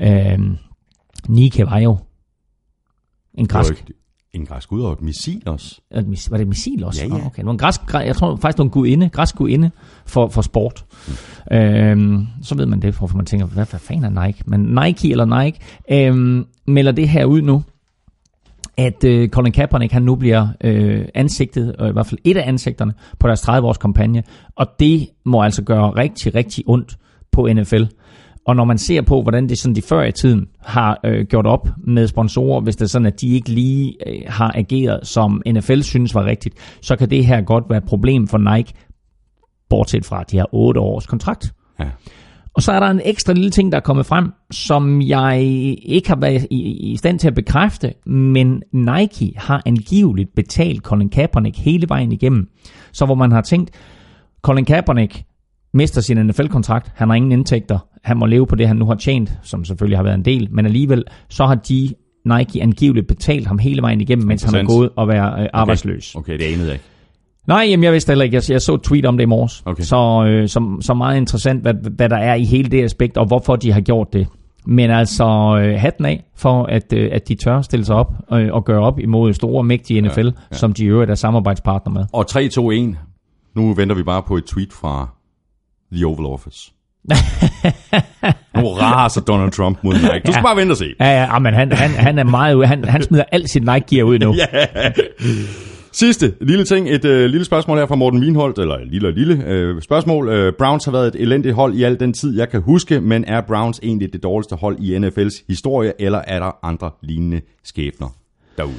[0.00, 0.56] Øhm,
[1.28, 1.98] Nike var jo
[3.34, 3.90] en græsk...
[4.32, 5.80] En græsk ud og et missil også.
[5.94, 7.02] Det Var det missil også?
[7.02, 7.20] Ja, ja.
[7.20, 7.42] Ah, Okay.
[7.44, 9.70] Var en græsk, græ- jeg tror faktisk, det var en gudinde, græsk gudinde
[10.06, 10.84] for, for sport.
[11.50, 11.56] Mm.
[11.56, 14.42] Øhm, så ved man det, hvorfor man tænker, hvad, hvad fanden er Nike?
[14.46, 15.58] Men Nike eller Nike
[15.90, 17.62] øhm, melder det her ud nu,
[18.76, 22.48] at øh, Colin Kaepernick han nu bliver øh, ansigtet, og i hvert fald et af
[22.48, 24.22] ansigterne på deres 30-års kampagne,
[24.56, 26.96] og det må altså gøre rigtig, rigtig ondt
[27.32, 27.82] på NFL.
[28.46, 31.46] Og når man ser på, hvordan det sådan de før i tiden har øh, gjort
[31.46, 35.42] op med sponsorer, hvis det er sådan, at de ikke lige øh, har ageret, som
[35.46, 38.72] NFL synes var rigtigt, så kan det her godt være et problem for Nike,
[39.70, 41.54] bortset fra, at de har 8 års kontrakt.
[41.80, 41.86] Ja.
[42.54, 45.40] Og så er der en ekstra lille ting, der er kommet frem, som jeg
[45.82, 51.08] ikke har været i, i stand til at bekræfte, men Nike har angiveligt betalt Colin
[51.08, 52.48] Kaepernick hele vejen igennem.
[52.92, 53.70] Så hvor man har tænkt,
[54.42, 55.22] Colin Kaepernick
[55.72, 58.94] mister sin NFL-kontrakt, han har ingen indtægter, han må leve på det, han nu har
[58.94, 61.94] tjent, som selvfølgelig har været en del, men alligevel, så har de
[62.24, 64.68] Nike angiveligt betalt ham hele vejen igennem, mens han Interessant.
[64.68, 66.14] gået og været øh, arbejdsløs.
[66.14, 66.84] Okay, det anede jeg ikke.
[67.46, 68.34] Nej, jamen jeg vidste heller ikke.
[68.34, 69.62] Jeg, jeg så et tweet om det i morges.
[69.66, 69.82] Okay.
[69.82, 73.26] Så, øh, så, så meget interessant, hvad, hvad der er i hele det aspekt, og
[73.26, 74.26] hvorfor de har gjort det.
[74.66, 75.24] Men altså,
[75.60, 78.80] øh, hatten af for, at, øh, at de tør stille sig op øh, og gøre
[78.80, 80.56] op imod store, mægtige NFL, ja, ja.
[80.56, 82.04] som de i øvrigt er samarbejdspartner med.
[82.12, 82.96] Og 3-2-1.
[83.54, 85.08] Nu venter vi bare på et tweet fra
[85.92, 86.73] The Oval Office.
[88.56, 90.06] Nu raser Donald Trump mod Nike.
[90.26, 90.42] Du skal Ja.
[90.42, 90.94] bare vente og se.
[91.00, 92.66] Ja, ja, men han, han, han er meget ude.
[92.66, 94.34] Han, han smider alt sit Nike-gear ud nu.
[94.42, 94.46] ja.
[95.92, 99.82] Sidste lille ting, et øh, lille spørgsmål her fra Morten Wienholdt, eller lille lille øh,
[99.82, 100.28] spørgsmål.
[100.28, 103.24] Øh, Browns har været et elendigt hold i al den tid, jeg kan huske, men
[103.24, 108.08] er Browns egentlig det dårligste hold i NFL's historie, eller er der andre lignende skæbner
[108.58, 108.74] derude?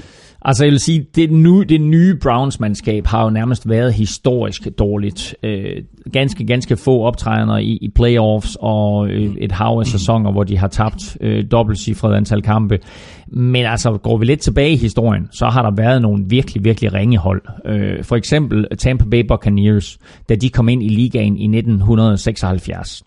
[0.48, 5.36] Altså jeg vil sige, det, nu, det nye Browns-mandskab har jo nærmest været historisk dårligt.
[5.44, 5.84] Øh,
[6.14, 10.58] ganske, ganske få optrædener i, i playoffs og øh, et hav af sæsoner, hvor de
[10.58, 12.80] har tabt øh, dobbeltcifret antal kampe.
[13.28, 16.94] Men altså, går vi lidt tilbage i historien, så har der været nogle virkelig, virkelig
[16.94, 17.42] ringe hold.
[17.66, 19.98] Øh, for eksempel Tampa Bay Buccaneers,
[20.30, 23.04] da de kom ind i ligaen i 1976.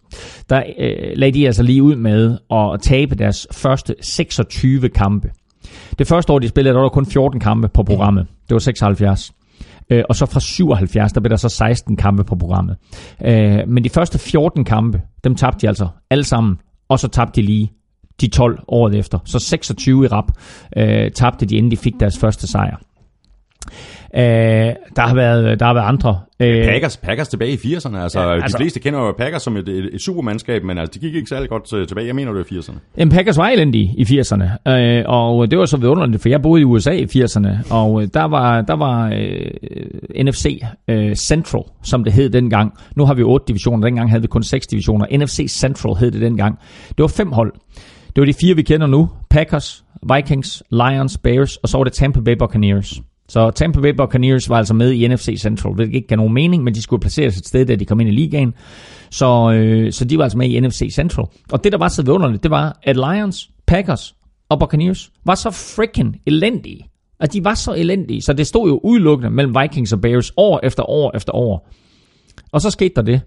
[0.51, 5.31] Der øh, lagde de altså lige ud med at tabe deres første 26 kampe.
[5.99, 8.27] Det første år, de spillede, der var der kun 14 kampe på programmet.
[8.49, 9.33] Det var 76.
[9.91, 12.77] Øh, og så fra 77, der blev der så 16 kampe på programmet.
[13.25, 16.57] Øh, men de første 14 kampe, dem tabte de altså alle sammen.
[16.89, 17.73] Og så tabte de lige
[18.21, 19.19] de 12 året efter.
[19.25, 20.33] Så 26 i rap
[20.77, 22.77] øh, tabte de, inden de fik deres første sejr.
[24.15, 24.23] Øh,
[24.97, 26.21] der, har været, der har været andre.
[26.41, 27.97] Øh, Packers, Packers tilbage i 80'erne.
[27.99, 30.93] Altså, Ja, altså- de fleste kender jo Packers som et, et, et supermandskab, men altså,
[30.95, 32.07] de gik ikke særlig godt øh, tilbage.
[32.07, 32.79] Jeg mener, det var 80'erne.
[32.97, 36.61] En Packers var elendige i 80'erne, øh, og det var så vidunderligt, for jeg boede
[36.61, 39.51] i USA i 80'erne, og øh, der var, der var øh,
[40.25, 42.73] NFC øh, Central, som det hed dengang.
[42.97, 45.07] Nu har vi otte divisioner, dengang havde vi kun seks divisioner.
[45.19, 46.59] NFC Central hed det dengang.
[46.89, 47.53] Det var fem hold.
[48.07, 49.09] Det var de fire, vi kender nu.
[49.31, 49.85] Packers,
[50.15, 53.01] Vikings, Lions, Bears, og så var det Tampa Bay Buccaneers.
[53.29, 56.65] Så Tampa Bay Buccaneers var altså med i NFC Central, hvilket ikke gav nogen mening,
[56.65, 58.55] men de skulle placeres et sted, da de kom ind i ligaen.
[59.11, 61.27] Så, øh, så de var altså med i NFC Central.
[61.53, 64.15] Og det, der var så vidunderligt, det var, at Lions, Packers
[64.49, 66.89] og Buccaneers var så freaking elendige.
[67.21, 70.61] At de var så elendige, så det stod jo udelukkende mellem Vikings og Bears år
[70.63, 71.69] efter år efter år.
[72.53, 73.21] Og så skete der det,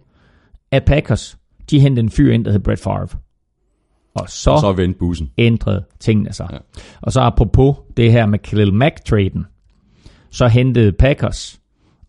[0.71, 1.37] at Packers,
[1.69, 3.07] de hentede en fyr ind, der hed Brett Favre.
[4.15, 5.31] Og så, Og så vendte bussen.
[5.37, 6.47] ændrede tingene sig.
[6.51, 6.57] Ja.
[7.01, 9.45] Og så apropos det her med Khalil Mack-traden,
[10.31, 11.59] så hentede Packers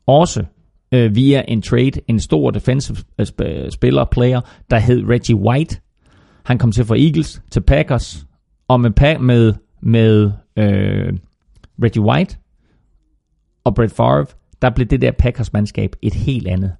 [0.07, 0.45] også
[0.95, 5.77] øh, via en trade en stor defensive øh, sp- spiller, player, der hed Reggie White.
[6.45, 8.27] Han kom til fra Eagles til Packers,
[8.69, 9.53] og med, med,
[9.83, 11.13] med øh,
[11.83, 12.37] Reggie White
[13.65, 14.27] og Brett Favre,
[14.63, 16.73] der blev det der Packers-mandskab et helt andet.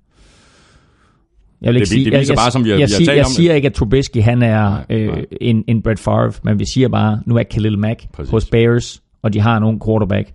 [1.63, 2.99] Jeg vil ikke Det sige, det viser jeg, bare, som vi har- jeg, vi har
[2.99, 3.37] talt jeg om det.
[3.37, 5.25] siger ikke, at Trubisky han er Nej, øh, nej.
[5.41, 8.31] en, en Brett Favre, men vi siger bare, nu er Khalil Mack Præcis.
[8.31, 10.29] hos Bears, og de har nogen quarterback,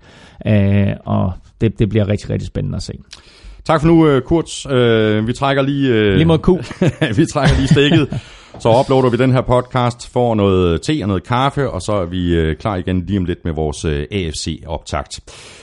[0.48, 2.94] øh, og det, det bliver rigtig, rigtig spændende at se.
[3.66, 4.72] Tak for nu, øh, Kurt.
[4.72, 5.94] Øh, vi trækker lige...
[5.94, 6.48] Øh, Lige mod Q.
[7.20, 8.20] vi trækker lige stikket.
[8.60, 12.06] Så uploader vi den her podcast, får noget te og noget kaffe, og så er
[12.06, 15.20] vi klar igen lige om lidt med vores AFC-optakt.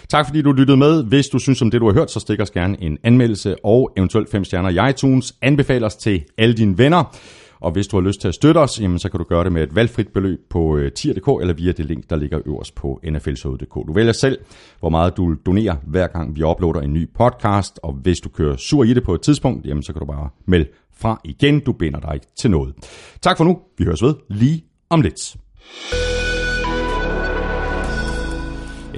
[0.08, 1.04] Tak fordi du lyttede med.
[1.04, 3.92] Hvis du synes om det, du har hørt, så stik os gerne en anmeldelse og
[3.96, 5.34] eventuelt fem stjerner i iTunes.
[5.42, 7.16] Anbefal os til alle dine venner.
[7.60, 9.52] Og hvis du har lyst til at støtte os, jamen, så kan du gøre det
[9.52, 13.00] med et valgfrit beløb på øh, tier.dk eller via det link, der ligger øverst på
[13.10, 13.74] nflshowet.dk.
[13.74, 14.38] Du vælger selv,
[14.80, 17.80] hvor meget du donerer, hver gang vi uploader en ny podcast.
[17.82, 20.28] Og hvis du kører sur i det på et tidspunkt, jamen, så kan du bare
[20.46, 21.60] melde fra igen.
[21.60, 22.74] Du binder dig ikke til noget.
[23.20, 23.58] Tak for nu.
[23.78, 25.36] Vi høres ved lige om lidt.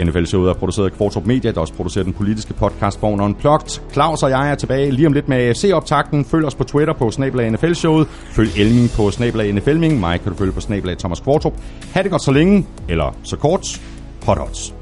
[0.04, 3.80] NFL-showet er produceret af Kvartrup Media, der også producerer den politiske podcast Born Unplugged.
[3.92, 6.24] Claus og jeg er tilbage lige om lidt med AFC-optakten.
[6.24, 8.06] Følg os på Twitter på Snablag NFL-showet.
[8.08, 11.54] Følg Elming på Snablag NFL Mig kan du følge på Snablag Thomas Kvartrup.
[11.94, 13.80] Ha' det godt så længe, eller så kort.
[14.26, 14.75] Hot odds.